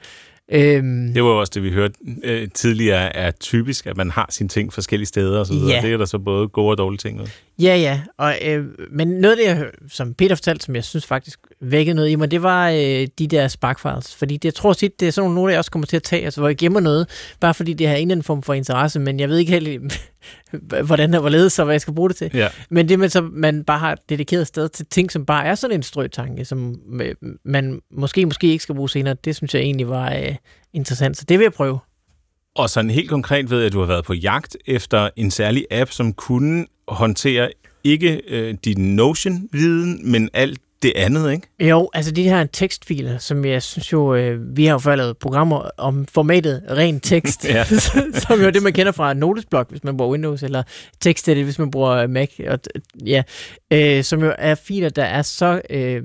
[0.53, 1.95] Øhm, det var jo også det, vi hørte
[2.25, 5.75] øh, tidligere, er typisk, at man har sine ting forskellige steder og så videre.
[5.75, 5.81] Ja.
[5.81, 7.17] Det er der så både gode og dårlige ting.
[7.17, 7.27] Med.
[7.63, 8.01] Ja, ja.
[8.19, 12.11] Og, øh, men noget af det, som Peter fortalte, som jeg synes faktisk vækkede noget
[12.11, 14.15] i mig, det var øh, de der sparkfiles.
[14.15, 16.25] Fordi det, jeg tror tit, det er sådan nogle, jeg også kommer til at tage,
[16.25, 17.09] altså hvor jeg gemmer noget,
[17.41, 20.01] bare fordi det har en eller anden form for interesse, men jeg ved ikke helt,
[20.87, 22.31] hvordan og hvorledes, så hvad jeg skal bruge det til.
[22.35, 22.49] Ja.
[22.71, 25.77] Men det med, så man bare har dedikeret sted til ting, som bare er sådan
[25.77, 29.89] en strøtanke, som øh, man måske, måske ikke skal bruge senere, det synes jeg egentlig
[29.89, 30.35] var øh,
[30.75, 31.17] interessant.
[31.17, 31.79] Så det vil jeg prøve.
[32.55, 35.67] Og sådan helt konkret ved jeg, at du har været på jagt efter en særlig
[35.71, 37.51] app, som kunne håndtere
[37.85, 41.69] ikke øh, din Notion-viden, men alt det andet, ikke?
[41.71, 45.17] Jo, altså de her tekstfiler, som jeg synes jo, øh, vi har jo før lavet
[45.19, 47.47] programmer om formatet ren tekst,
[48.23, 50.63] som jo er det, man kender fra Notesblock, hvis man bruger Windows, eller
[51.01, 52.59] TextEdit, hvis man bruger Mac, og,
[53.07, 53.23] ja,
[53.71, 56.03] øh, som jo er filer, der er så øh,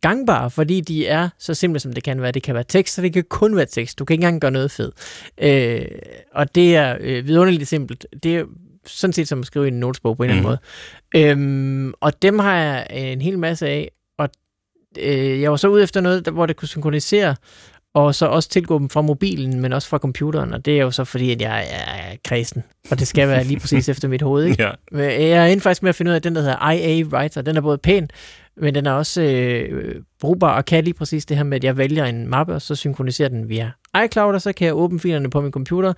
[0.00, 2.32] gangbare, fordi de er så simple, som det kan være.
[2.32, 3.98] Det kan være tekst, og det kan kun være tekst.
[3.98, 4.94] Du kan ikke engang gøre noget fedt.
[5.42, 5.86] Øh,
[6.34, 8.06] og det er øh, vidunderligt simpelt.
[8.22, 8.44] Det er
[8.86, 10.36] sådan set som at skrive i en notesbog på en mm.
[10.36, 10.60] eller anden
[11.12, 11.40] mhm.
[11.40, 11.86] måde.
[11.86, 13.90] Øhm, og dem har jeg en hel masse af,
[14.98, 17.36] øh, jeg var så ude efter noget, der, hvor det kunne synkronisere,
[17.94, 20.90] og så også tilgå dem fra mobilen, men også fra computeren, og det er jo
[20.90, 24.44] så fordi, at jeg er kredsen, og det skal være lige præcis efter mit hoved.
[24.44, 24.62] Ikke?
[24.62, 24.70] Ja.
[24.98, 27.42] Jeg er inde faktisk med at finde ud af, at den, der hedder IA Writer,
[27.42, 28.08] den er både pæn,
[28.56, 31.76] men den er også øh, brugbar og kan lige præcis det her med, at jeg
[31.76, 33.70] vælger en mappe, og så synkroniserer den via
[34.04, 35.92] iCloud, og så kan jeg åbne filerne på min computer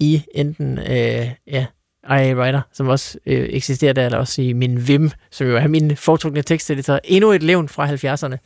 [0.00, 1.66] i enten øh, ja,
[2.10, 5.66] IA Writer, som også øh, eksisterer der, eller også i min Vim, som jo er
[5.66, 7.00] min foretrukne teksteditor.
[7.04, 8.36] Endnu et levn fra 70'erne.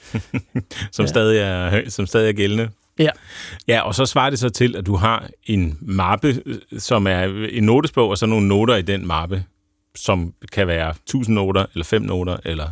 [0.93, 1.07] som, ja.
[1.07, 2.69] stadig er, som stadig er gældende.
[2.99, 3.11] Ja.
[3.69, 6.43] Ja, og så svarer det så til, at du har en mappe,
[6.79, 9.45] som er en notesbog, og så nogle noter i den mappe,
[9.97, 12.69] som kan være 1000 noter, eller 5 noter, eller...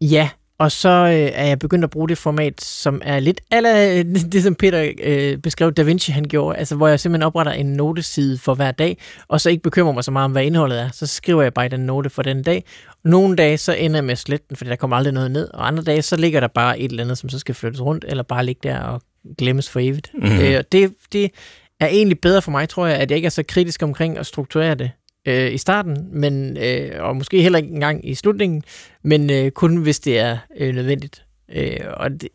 [0.00, 0.28] Ja,
[0.62, 4.02] og så øh, er jeg begyndt at bruge det format, som er lidt eller
[4.32, 7.66] det, som Peter øh, beskrev Da Vinci han gjorde, altså hvor jeg simpelthen opretter en
[7.66, 8.98] noteside for hver dag,
[9.28, 10.88] og så ikke bekymrer mig så meget om, hvad indholdet er.
[10.92, 12.64] Så skriver jeg bare den note for den dag.
[13.04, 15.48] Nogle dage så ender jeg med at slette den, fordi der kommer aldrig noget ned,
[15.54, 18.04] og andre dage så ligger der bare et eller andet, som så skal flyttes rundt,
[18.08, 19.02] eller bare ligge der og
[19.38, 20.10] glemmes for evigt.
[20.14, 20.38] Mm-hmm.
[20.38, 21.30] Øh, det, det
[21.80, 24.26] er egentlig bedre for mig, tror jeg, at jeg ikke er så kritisk omkring at
[24.26, 24.90] strukturere det
[25.28, 28.62] øh, i starten, men øh, og måske heller ikke engang i slutningen,
[29.02, 31.24] men øh, kun hvis det er øh, nødvendigt.
[31.54, 32.28] Øh, og, det,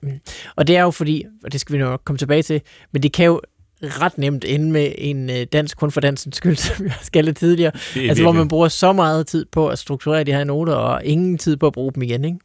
[0.56, 2.62] og det er jo fordi, og det skal vi nok komme tilbage til,
[2.94, 3.42] men det kan jo
[3.82, 7.38] ret nemt ende med en øh, dansk kun for dansens skyld, som jeg skal lidt
[7.38, 7.72] tidligere.
[7.94, 11.06] Det altså, hvor man bruger så meget tid på at strukturere de her noter, og
[11.06, 12.38] ingen tid på at bruge dem igen, ikke?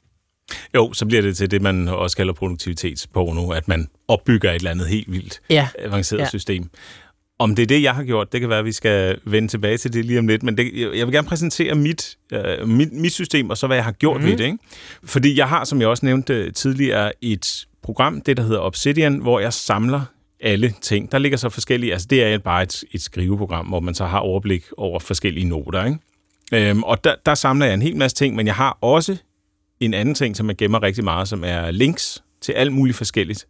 [0.74, 4.70] Jo, så bliver det til det, man også kalder produktivitetsporno, at man opbygger et eller
[4.70, 5.68] andet helt vildt ja.
[5.78, 6.28] avanceret ja.
[6.28, 6.70] system.
[7.42, 9.78] Om det er det, jeg har gjort, det kan være, at vi skal vende tilbage
[9.78, 13.12] til det lige om lidt, men det, jeg vil gerne præsentere mit, uh, mit, mit
[13.12, 14.26] system, og så hvad jeg har gjort mm.
[14.26, 14.44] ved det.
[14.44, 14.58] Ikke?
[15.04, 19.40] Fordi jeg har, som jeg også nævnte tidligere, et program, det der hedder Obsidian, hvor
[19.40, 20.00] jeg samler
[20.40, 21.12] alle ting.
[21.12, 24.18] Der ligger så forskellige, altså det er bare et, et skriveprogram, hvor man så har
[24.18, 25.84] overblik over forskellige noter.
[25.84, 26.70] Ikke?
[26.70, 29.16] Øhm, og der, der samler jeg en hel masse ting, men jeg har også
[29.80, 33.46] en anden ting, som jeg gemmer rigtig meget, som er links til alt muligt forskelligt.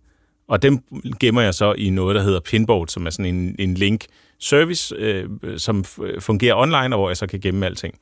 [0.49, 0.79] Og dem
[1.21, 5.29] gemmer jeg så i noget, der hedder Pinboard, som er sådan en, en link-service, øh,
[5.57, 7.95] som øh, fungerer online, og hvor jeg så kan gemme alting.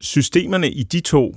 [0.00, 1.36] Systemerne i de to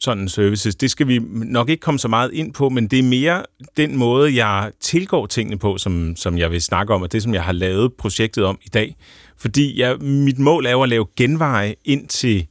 [0.00, 3.02] sådan services, det skal vi nok ikke komme så meget ind på, men det er
[3.02, 3.42] mere
[3.76, 7.34] den måde, jeg tilgår tingene på, som, som jeg vil snakke om, og det, som
[7.34, 8.96] jeg har lavet projektet om i dag.
[9.36, 12.46] Fordi jeg, mit mål er jo at lave genveje ind til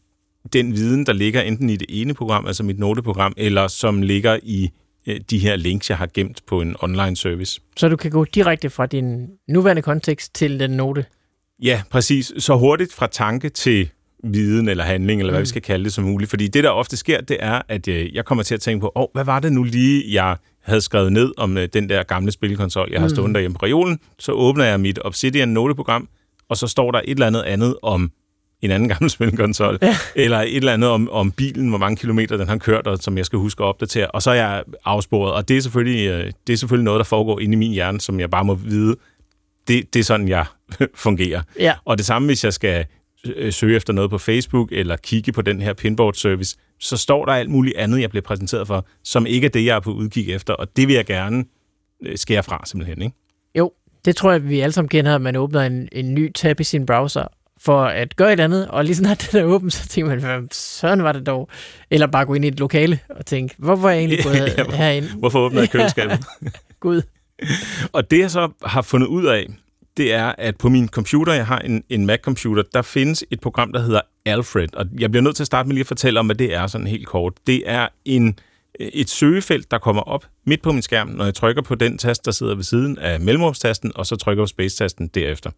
[0.53, 4.39] den viden, der ligger enten i det ene program, altså mit noteprogram, eller som ligger
[4.43, 4.70] i
[5.30, 7.62] de her links, jeg har gemt på en online service.
[7.78, 11.06] Så du kan gå direkte fra din nuværende kontekst til den note?
[11.62, 12.34] Ja, præcis.
[12.38, 13.89] Så hurtigt fra tanke til
[14.24, 15.43] viden eller handling, eller hvad mm.
[15.43, 16.30] vi skal kalde det som muligt.
[16.30, 18.91] Fordi det, der ofte sker, det er, at øh, jeg kommer til at tænke på,
[18.95, 22.32] åh, hvad var det nu lige, jeg havde skrevet ned om øh, den der gamle
[22.32, 23.16] spilkonsol, jeg har mm.
[23.16, 23.99] stående derhjemme på reolen.
[24.20, 26.10] Så åbner jeg mit Obsidian noteprogram,
[26.49, 28.12] og så står der et eller andet andet om
[28.62, 29.95] en anden gammel spilkonsol, ja.
[30.16, 33.18] eller et eller andet om, om bilen, hvor mange kilometer den har kørt, og som
[33.18, 36.32] jeg skal huske at opdatere, og så er jeg afsporet, og det er selvfølgelig, øh,
[36.47, 38.95] det er selvfølgelig noget, der foregår inde i min hjerne, som jeg bare må vide,
[39.68, 40.45] det, det er sådan, jeg
[40.95, 41.41] fungerer.
[41.59, 41.74] Ja.
[41.86, 42.86] Og det samme, hvis jeg skal
[43.26, 47.34] øh, søge efter noget på Facebook, eller kigge på den her pinboard-service, så står der
[47.34, 50.34] alt muligt andet, jeg bliver præsenteret for, som ikke er det, jeg er på udkig
[50.34, 51.45] efter, og det vil jeg gerne
[52.03, 53.01] øh, skære fra, simpelthen.
[53.01, 53.16] Ikke?
[53.55, 53.72] Jo,
[54.05, 56.64] det tror jeg, vi alle sammen kender, at man åbner en, en ny tab i
[56.64, 57.28] sin browser,
[57.64, 60.47] for at gøre et andet, og lige snart den er åben, så tænker man, hvad
[60.51, 61.49] søren var det dog?
[61.89, 64.76] Eller bare gå ind i et lokale og tænke, hvorfor er jeg egentlig gået ja,
[64.76, 65.05] herind?
[65.20, 66.20] Hvorfor åbner jeg køleskabet?
[66.80, 67.01] Gud.
[67.91, 69.47] Og det jeg så har fundet ud af,
[69.97, 73.74] det er, at på min computer, jeg har en, en Mac-computer, der findes et program,
[73.74, 74.76] der hedder Alfred.
[74.76, 76.68] Og jeg bliver nødt til at starte med lige at fortælle om, hvad det er
[76.68, 77.34] sådan helt kort.
[77.47, 78.39] Det er en,
[78.80, 82.26] et søgefelt, der kommer op midt på min skærm, når jeg trykker på den tast,
[82.26, 85.51] der sidder ved siden af mellemrumstasten, og så trykker på space-tasten derefter.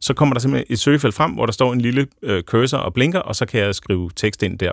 [0.00, 2.94] Så kommer der simpelthen et søgefelt frem, hvor der står en lille øh, cursor og
[2.94, 4.72] blinker, og så kan jeg skrive tekst ind der.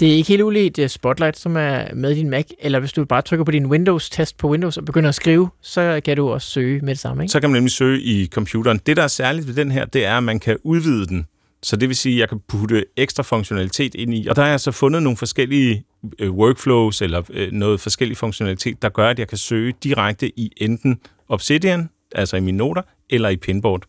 [0.00, 3.04] Det er ikke helt uligt uh, Spotlight, som er med din Mac, eller hvis du
[3.04, 6.50] bare trykker på din Windows-test på Windows og begynder at skrive, så kan du også
[6.50, 7.32] søge med det samme, ikke?
[7.32, 8.80] Så kan man nemlig søge i computeren.
[8.86, 11.26] Det, der er særligt ved den her, det er, at man kan udvide den.
[11.62, 14.26] Så det vil sige, at jeg kan putte ekstra funktionalitet ind i.
[14.26, 15.84] Og der har jeg så fundet nogle forskellige
[16.18, 20.52] øh, workflows, eller øh, noget forskellig funktionalitet, der gør, at jeg kan søge direkte i
[20.56, 23.82] enten Obsidian, altså i mine noter, eller i Pinboard.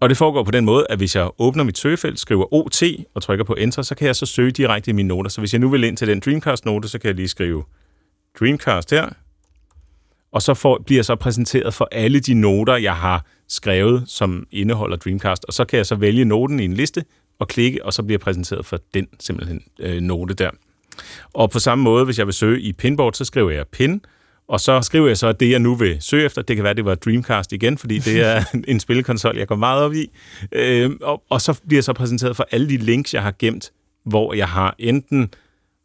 [0.00, 2.82] Og det foregår på den måde, at hvis jeg åbner mit søgefelt, skriver OT
[3.14, 5.30] og trykker på Enter, så kan jeg så søge direkte i mine noter.
[5.30, 7.64] Så hvis jeg nu vil ind til den Dreamcast-note, så kan jeg lige skrive
[8.40, 9.08] Dreamcast her,
[10.32, 14.46] og så får, bliver jeg så præsenteret for alle de noter, jeg har skrevet, som
[14.50, 15.44] indeholder Dreamcast.
[15.44, 17.04] Og så kan jeg så vælge noten i en liste
[17.38, 20.50] og klikke, og så bliver jeg præsenteret for den simpelthen øh, note der.
[21.34, 24.00] Og på samme måde, hvis jeg vil søge i Pinboard, så skriver jeg pin,
[24.48, 26.74] og så skriver jeg så, at det, jeg nu vil søge efter, det kan være,
[26.74, 30.10] det var Dreamcast igen, fordi det er en spillekonsol, jeg går meget op i.
[30.52, 33.72] Øh, og, og så bliver jeg så præsenteret for alle de links, jeg har gemt,
[34.04, 35.30] hvor jeg har enten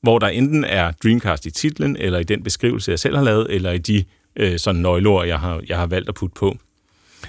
[0.04, 3.48] hvor der enten er Dreamcast i titlen, eller i den beskrivelse, jeg selv har lavet,
[3.50, 4.04] eller i de
[4.36, 6.58] øh, sådan nøgleord, jeg har, jeg har valgt at putte på.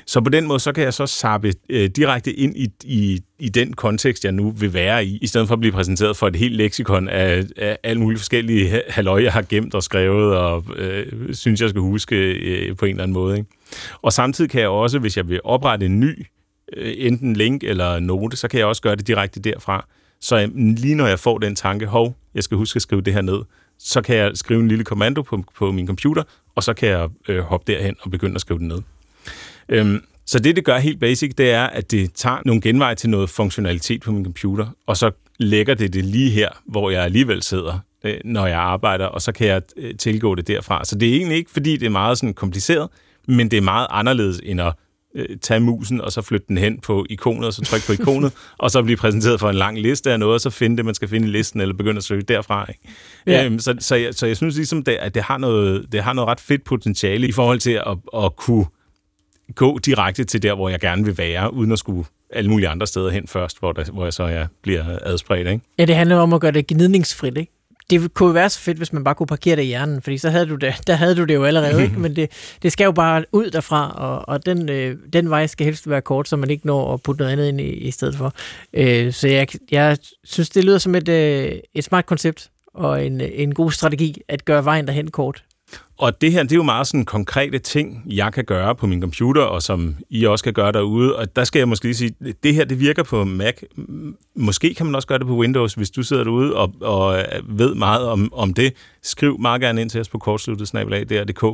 [0.07, 3.49] Så på den måde, så kan jeg så sappe øh, direkte ind i, i, i
[3.49, 6.36] den kontekst, jeg nu vil være i, i stedet for at blive præsenteret for et
[6.36, 11.34] helt leksikon af, af alle mulige forskellige halløj, jeg har gemt og skrevet, og øh,
[11.34, 13.36] synes, jeg skal huske øh, på en eller anden måde.
[13.36, 13.51] Ikke?
[14.03, 16.26] Og samtidig kan jeg også, hvis jeg vil oprette en ny,
[16.76, 19.86] øh, enten link eller note, så kan jeg også gøre det direkte derfra.
[20.20, 23.12] Så øh, lige når jeg får den tanke, hov, jeg skal huske at skrive det
[23.12, 23.40] her ned,
[23.78, 26.22] så kan jeg skrive en lille kommando på, på min computer,
[26.55, 28.82] og så kan jeg øh, hoppe derhen og begynde at skrive det ned.
[29.68, 33.11] Øhm, så det, det gør helt basic, det er, at det tager nogle genveje til
[33.11, 37.43] noget funktionalitet på min computer, og så lægger det det lige her, hvor jeg alligevel
[37.43, 40.85] sidder, øh, når jeg arbejder, og så kan jeg øh, tilgå det derfra.
[40.85, 42.89] Så det er egentlig ikke, fordi det er meget sådan kompliceret,
[43.29, 44.72] men det er meget anderledes end at
[45.14, 48.33] øh, tage musen, og så flytte den hen på ikonet, og så trykke på ikonet,
[48.59, 50.95] og så blive præsenteret for en lang liste af noget, og så finde det, man
[50.95, 52.66] skal finde i listen, eller begynde at søge derfra.
[52.68, 52.81] Ikke?
[53.27, 53.45] Ja.
[53.45, 56.12] Øhm, så, så, jeg, så jeg synes ligesom, det, at det har, noget, det har
[56.12, 58.66] noget ret fedt potentiale i forhold til at, at kunne
[59.55, 62.86] gå direkte til der, hvor jeg gerne vil være, uden at skulle alle mulige andre
[62.86, 65.49] steder hen først, hvor, der, hvor jeg så ja, bliver adspredt.
[65.49, 65.64] Ikke?
[65.78, 67.53] Ja, det handler om at gøre det gnidningsfrit, ikke?
[67.90, 70.18] Det kunne jo være så fedt, hvis man bare kunne parkere det i hjernen, fordi
[70.18, 72.01] så havde du det, der havde du det jo allerede, ikke?
[72.05, 72.30] men det,
[72.62, 76.03] det skal jo bare ud derfra, og, og den, øh, den vej skal helst være
[76.03, 78.32] kort, så man ikke når at putte noget andet ind i, i stedet for.
[78.72, 83.20] Øh, så jeg, jeg synes, det lyder som et, øh, et smart koncept, og en,
[83.20, 85.45] en god strategi at gøre vejen derhen kort.
[85.99, 89.01] Og det her, det er jo meget sådan konkrete ting, jeg kan gøre på min
[89.01, 91.16] computer, og som I også kan gøre derude.
[91.16, 93.55] Og der skal jeg måske lige sige, det her, det virker på Mac.
[94.36, 97.59] Måske kan man også gøre det på Windows, hvis du sidder derude og, og øh,
[97.59, 98.74] ved meget om, om det.
[99.03, 100.68] Skriv meget gerne ind til os på kortsluttet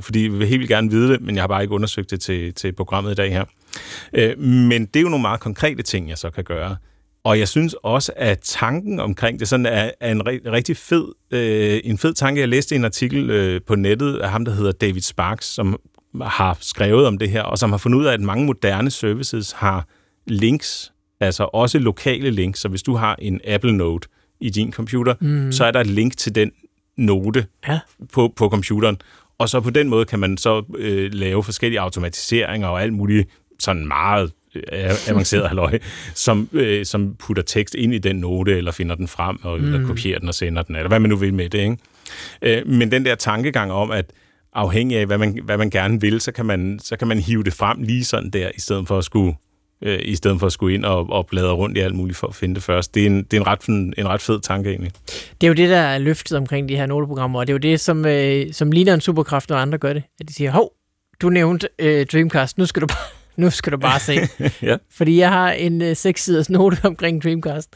[0.04, 2.54] fordi vi vil helt gerne vide det, men jeg har bare ikke undersøgt det til,
[2.54, 3.44] til programmet i dag her.
[4.12, 6.76] Øh, men det er jo nogle meget konkrete ting, jeg så kan gøre.
[7.24, 11.80] Og jeg synes også, at tanken omkring det sådan er, er en rigtig fed, øh,
[11.84, 12.40] en fed tanke.
[12.40, 15.80] Jeg læste en artikel øh, på nettet af ham, der hedder David Sparks, som
[16.22, 19.52] har skrevet om det her, og som har fundet ud af, at mange moderne services
[19.52, 19.86] har
[20.26, 22.60] links, altså også lokale links.
[22.60, 24.08] Så hvis du har en Apple Note
[24.40, 25.52] i din computer, mm.
[25.52, 26.50] så er der et link til den
[26.96, 27.80] note Ja.
[28.12, 29.00] på, på computeren.
[29.38, 33.28] Og så på den måde kan man så øh, lave forskellige automatiseringer og alt muligt
[33.60, 34.32] sådan meget
[35.08, 35.78] avanceret halløj,
[36.14, 39.64] som, øh, som putter tekst ind i den note, eller finder den frem, og, mm.
[39.64, 41.58] eller kopierer den og sender den, eller hvad man nu vil med det.
[41.58, 41.76] Ikke?
[42.42, 44.04] Øh, men den der tankegang om, at
[44.52, 47.42] afhængig af, hvad man, hvad man gerne vil, så kan, man, så kan man hive
[47.42, 49.34] det frem lige sådan der, i stedet for at skulle
[49.82, 52.26] øh, i stedet for at skulle ind og, og bladre rundt i alt muligt for
[52.26, 52.94] at finde det først.
[52.94, 54.92] Det er en, det er en, ret, en, en ret fed tanke egentlig.
[55.40, 57.58] Det er jo det, der er løftet omkring de her noteprogrammer, og det er jo
[57.58, 60.02] det, som, øh, som ligner en superkraft, når andre gør det.
[60.20, 60.72] At de siger, hov,
[61.22, 64.18] du nævnte øh, Dreamcast, nu skal du bare, nu skal du bare se.
[64.62, 64.76] Ja.
[64.90, 67.68] Fordi jeg har en øh, seks-siders note omkring Dreamcast.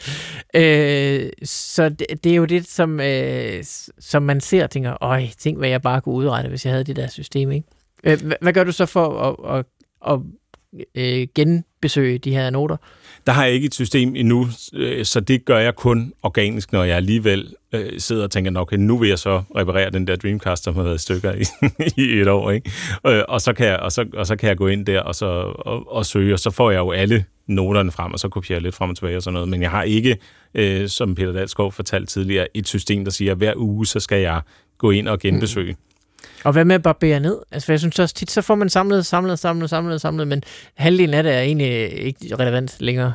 [0.54, 3.64] Øh, så det, det er jo det, som, øh,
[3.98, 6.84] som man ser og tænker, øj, tænk, hvad jeg bare kunne udrette, hvis jeg havde
[6.84, 7.66] det der system, ikke?
[8.04, 9.66] Øh, hvad, hvad gør du så for at, at,
[10.12, 10.20] at,
[10.94, 12.76] øh, genbesøge de her noter?
[13.26, 16.84] Der har jeg ikke et system endnu, øh, så det gør jeg kun organisk, når
[16.84, 20.16] jeg alligevel øh, sidder og tænker, nok, okay, nu vil jeg så reparere den der
[20.16, 21.44] Dreamcast, som har været i stykker i,
[22.02, 22.50] i et år.
[22.50, 22.70] Ikke?
[23.06, 25.14] Øh, og, så kan jeg, og, så, og så kan jeg gå ind der og,
[25.14, 25.26] så,
[25.58, 28.62] og, og søge, og så får jeg jo alle noterne frem, og så kopierer jeg
[28.62, 29.48] lidt frem og tilbage og sådan noget.
[29.48, 30.16] Men jeg har ikke,
[30.54, 34.20] øh, som Peter Dalsgaard fortalte tidligere, et system, der siger, at hver uge, så skal
[34.20, 34.40] jeg
[34.78, 35.72] gå ind og genbesøge.
[35.72, 35.78] Mm.
[36.44, 37.38] Og hvad med at barbere ned?
[37.52, 40.42] Altså, jeg synes også tit, så får man samlet, samlet, samlet, samlet, samlet, men
[40.76, 43.14] halvdelen af det er egentlig ikke relevant længere.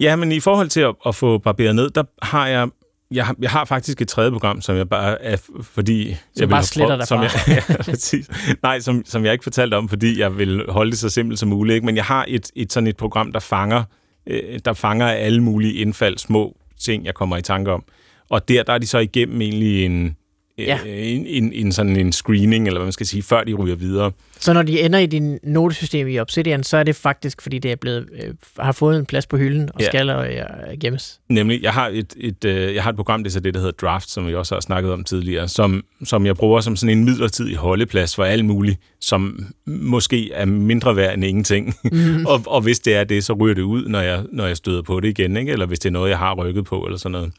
[0.00, 2.68] Ja, men i forhold til at, at få barberet ned, der har jeg
[3.10, 6.08] jeg har, jeg har faktisk et tredje program, som jeg bare er, fordi...
[6.08, 7.30] jeg vil bare sletter prøvet- som jeg,
[7.68, 8.30] ja, præcis.
[8.62, 11.48] Nej, som, som jeg ikke fortalte om, fordi jeg vil holde det så simpelt som
[11.48, 11.74] muligt.
[11.74, 11.86] Ikke?
[11.86, 13.84] Men jeg har et, et sådan et program, der fanger,
[14.26, 17.84] øh, der fanger alle mulige indfald, små ting, jeg kommer i tanke om.
[18.30, 20.16] Og der, der er de så igennem egentlig en,
[20.58, 20.78] Ja.
[20.86, 20.90] ja.
[20.92, 24.12] en, en, en, sådan en screening, eller hvad man skal sige, før de ryger videre.
[24.38, 27.72] Så når de ender i din notesystem i Obsidian, så er det faktisk, fordi det
[27.72, 29.86] er blevet, øh, har fået en plads på hylden og Ja.
[29.86, 31.20] skal øh, gemmes.
[31.28, 33.60] Nemlig, jeg har et, et, øh, jeg har et program, det er så det, der
[33.60, 36.98] hedder Draft, som vi også har snakket om tidligere, som, som jeg bruger som sådan
[36.98, 41.74] en midlertidig holdeplads for alt muligt, som måske er mindre værd end ingenting.
[41.92, 42.26] Mm.
[42.30, 44.82] og, og hvis det er det, så ryger det ud, når jeg, når jeg støder
[44.82, 45.52] på det igen, ikke?
[45.52, 47.32] eller hvis det er noget, jeg har rykket på, eller sådan noget.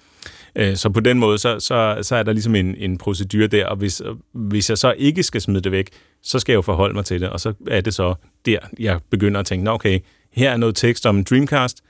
[0.58, 3.66] Øh, Så på den måde, så, så, så er der ligesom en, en procedure der,
[3.66, 4.02] og hvis,
[4.34, 5.90] hvis jeg så ikke skal smide det væk,
[6.24, 8.14] så skal jeg jo forholde mig til det, og så er det så
[8.46, 10.00] der, jeg begynder at tænke, "Nå, okay,
[10.34, 11.84] her er noget tekst om Dreamcast,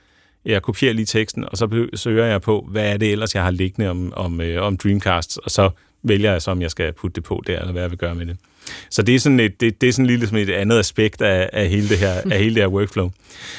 [0.44, 3.50] jeg kopierer lige teksten, og så søger jeg på, hvad er det ellers, jeg har
[3.50, 5.70] liggende om, om, øh, om Dreamcast, og så
[6.02, 8.14] vælger jeg så, om jeg skal putte det på der, eller hvad jeg vil gøre
[8.14, 8.36] med det.
[8.90, 11.50] Så det er sådan et, det, det er sådan lige ligesom et andet aspekt af,
[11.52, 13.10] af, hele det her, af hele det her workflow.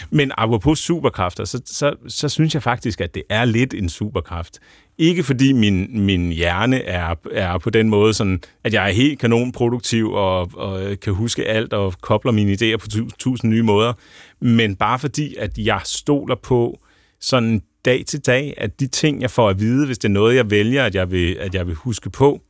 [0.10, 4.60] Men apropos superkræfter, så, så, så synes jeg faktisk, at det er lidt en superkraft.
[4.99, 9.19] Ikke fordi min, min hjerne er, er på den måde sådan, at jeg er helt
[9.19, 13.93] kanonproduktiv og, og kan huske alt og kobler mine idéer på tu- tusind nye måder,
[14.41, 16.79] men bare fordi, at jeg stoler på
[17.21, 20.35] sådan dag til dag, at de ting, jeg får at vide, hvis det er noget,
[20.35, 22.41] jeg vælger, at jeg vil, at jeg vil huske på,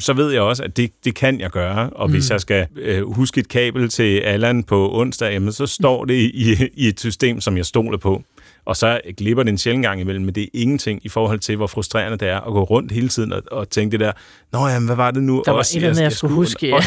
[0.00, 1.90] så ved jeg også, at det, det kan jeg gøre.
[1.90, 2.14] Og mm.
[2.14, 6.14] hvis jeg skal øh, huske et kabel til Allan på onsdag, jamen, så står det
[6.14, 8.22] i, i et system, som jeg stoler på.
[8.68, 11.56] Og så glipper det en sjældent gang imellem, men det er ingenting i forhold til,
[11.56, 14.12] hvor frustrerende det er at gå rundt hele tiden og, og tænke det der,
[14.52, 15.42] Nå jamen, hvad var det nu?
[15.46, 16.74] Der var også, et eller andet, jeg skulle huske, ja.
[16.74, 16.82] og,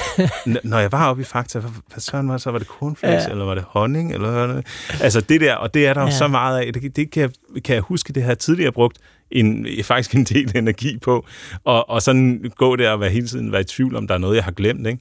[0.63, 2.51] når jeg var oppe i Fakta, hvad, søren var det så?
[2.51, 3.31] Var det cornflakes, Ja.
[3.31, 4.13] eller var det honning?
[4.13, 4.65] Eller hvad det?
[5.01, 6.11] Altså det der, og det er der jo Ja.
[6.13, 6.73] så meget af.
[6.73, 8.97] Det, det kan, jeg, kan jeg huske, det har jeg tidligere brugt
[9.31, 11.25] en, faktisk en del energi på.
[11.63, 14.19] Og, og sådan gå der og være hele tiden være i tvivl om, der er
[14.19, 14.99] noget, jeg har glemt, ikke?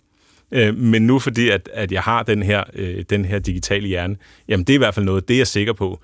[0.53, 4.16] Øh, Men nu fordi, at, at jeg har den her, øh, den her digitale hjerne,
[4.49, 6.01] jamen det er i hvert fald noget, det er jeg sikker på,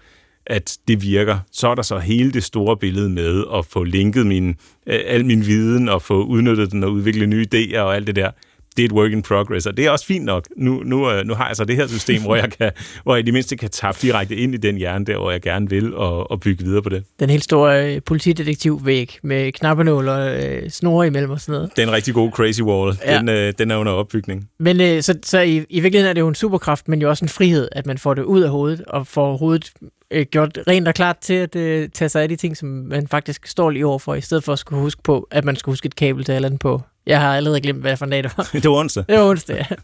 [0.46, 1.38] at det virker.
[1.52, 4.48] Så er der så hele det store billede med at få linket min,
[4.86, 8.16] øh, al min viden og få udnyttet den og udvikle nye idéer og alt det
[8.16, 8.30] der.
[8.76, 10.46] Det er et work in progress, og det er også fint nok.
[10.56, 12.70] Nu, nu, øh, nu har jeg så det her system, hvor jeg, kan,
[13.02, 15.42] hvor jeg i det mindste kan tappe direkte ind i den hjerne der, hvor jeg
[15.42, 17.04] gerne vil, og, og bygge videre på det.
[17.20, 21.70] Den helt store øh, politidetektivvæg med knappenål og øh, snore imellem og sådan noget.
[21.76, 22.98] Det er en rigtig god crazy wall.
[23.04, 23.18] Ja.
[23.18, 24.48] Den, øh, den er under opbygning.
[24.58, 27.24] Men øh, så, så i, i virkeligheden er det jo en superkraft, men jo også
[27.24, 29.72] en frihed, at man får det ud af hovedet, og får hovedet
[30.10, 33.08] øh, gjort rent og klart til at øh, tage sig af de ting, som man
[33.08, 35.86] faktisk står lige overfor, i stedet for at skulle huske på, at man skulle huske
[35.86, 36.82] et kabel til eller andet på.
[37.06, 38.48] Jeg har allerede glemt, hvad for en dag det var.
[38.62, 39.04] det var onsdag.
[39.08, 39.76] Det var onsdag, ja.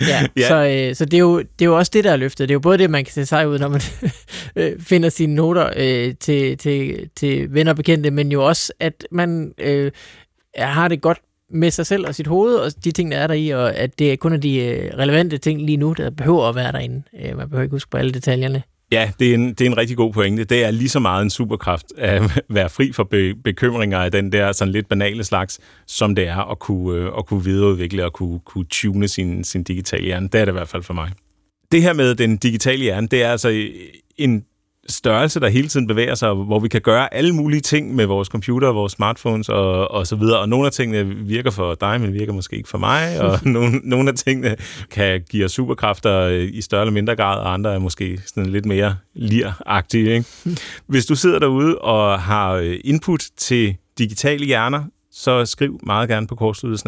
[0.00, 0.48] Ja, Ja.
[0.48, 2.48] så, øh, så det, er jo, det er jo også det, der er løftet.
[2.48, 3.80] Det er jo både det, man kan se sig ud, når man
[4.56, 9.06] øh, finder sine noter øh, til, til, til venner og bekendte, men jo også, at
[9.10, 9.92] man øh,
[10.56, 11.18] har det godt
[11.52, 13.98] med sig selv og sit hoved, og de ting, der er der i, og at
[13.98, 17.02] det kun er de øh, relevante ting lige nu, der behøver at være derinde.
[17.20, 18.62] Øh, man behøver ikke huske på alle detaljerne.
[18.92, 20.44] Ja, det er, en, det er en rigtig god pointe.
[20.44, 24.32] Det er lige så meget en superkraft at være fri for be, bekymringer af den
[24.32, 28.12] der sådan lidt banale slags, som det er at kunne, øh, at kunne videreudvikle og
[28.12, 30.28] kunne, kunne tune sin, sin digitale hjerne.
[30.28, 31.10] Det er det i hvert fald for mig.
[31.72, 33.68] Det her med den digitale hjerne, det er altså
[34.16, 34.44] en
[34.90, 38.28] størrelse, der hele tiden bevæger sig, hvor vi kan gøre alle mulige ting med vores
[38.28, 40.38] computer, vores smartphones og, og så videre.
[40.38, 43.20] Og nogle af tingene virker for dig, men virker måske ikke for mig.
[43.20, 44.56] Og nogle, nogle af tingene
[44.90, 48.66] kan give os superkræfter i større eller mindre grad, og andre er måske sådan lidt
[48.66, 50.10] mere lir-agtige.
[50.10, 50.24] Ikke?
[50.86, 54.84] Hvis du sidder derude og har input til digitale hjerner,
[55.20, 56.86] så skriv meget gerne på kortsluttet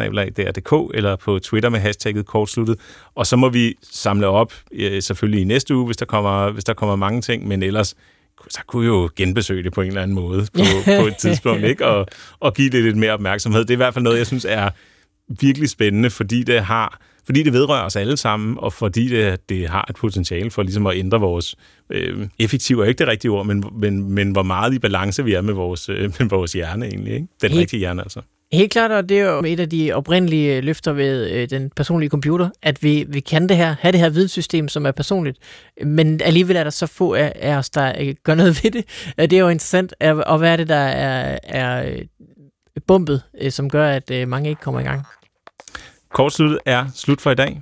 [0.93, 2.79] eller på Twitter med hashtagget kortsluttet,
[3.15, 6.63] og så må vi samle op øh, selvfølgelig i næste uge, hvis der kommer, hvis
[6.63, 7.95] der kommer mange ting, men ellers
[8.49, 11.63] så kunne vi jo genbesøge det på en eller anden måde på, på et tidspunkt,
[11.63, 11.87] ikke?
[11.87, 12.07] Og,
[12.39, 13.61] og give det lidt mere opmærksomhed.
[13.61, 14.69] Det er i hvert fald noget, jeg synes er
[15.27, 19.69] virkelig spændende, fordi det har fordi det vedrører os alle sammen, og fordi det, det
[19.69, 21.55] har et potentiale for ligesom at ændre vores...
[21.89, 25.33] Øh, effektiv er ikke det rigtige ord, men, men, men hvor meget i balance vi
[25.33, 27.13] er med vores, øh, med vores hjerne egentlig.
[27.13, 27.27] Ikke?
[27.41, 28.21] Den helt, rigtige hjerne altså.
[28.53, 32.09] Helt klart, og det er jo et af de oprindelige løfter ved øh, den personlige
[32.09, 35.37] computer, at vi, vi kan det her, have det her videnssystem, som er personligt,
[35.85, 38.85] men alligevel er der så få af, af os, der øh, gør noget ved det.
[39.17, 42.01] Det er jo interessant, og hvad er det, der er, er øh,
[42.87, 45.05] bumpet, øh, som gør, at øh, mange ikke kommer i gang?
[46.13, 47.61] Kortsluttet er slut for i dag.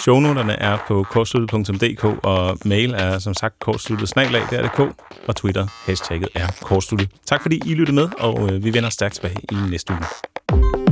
[0.00, 4.08] Shownoterne er på kortsluttet.dk, og mail er som sagt kortsluttet
[5.28, 7.08] og Twitter hashtagget er kortsluttet.
[7.26, 10.91] Tak fordi I lyttede med, og øh, vi vender stærkt tilbage i næste uge.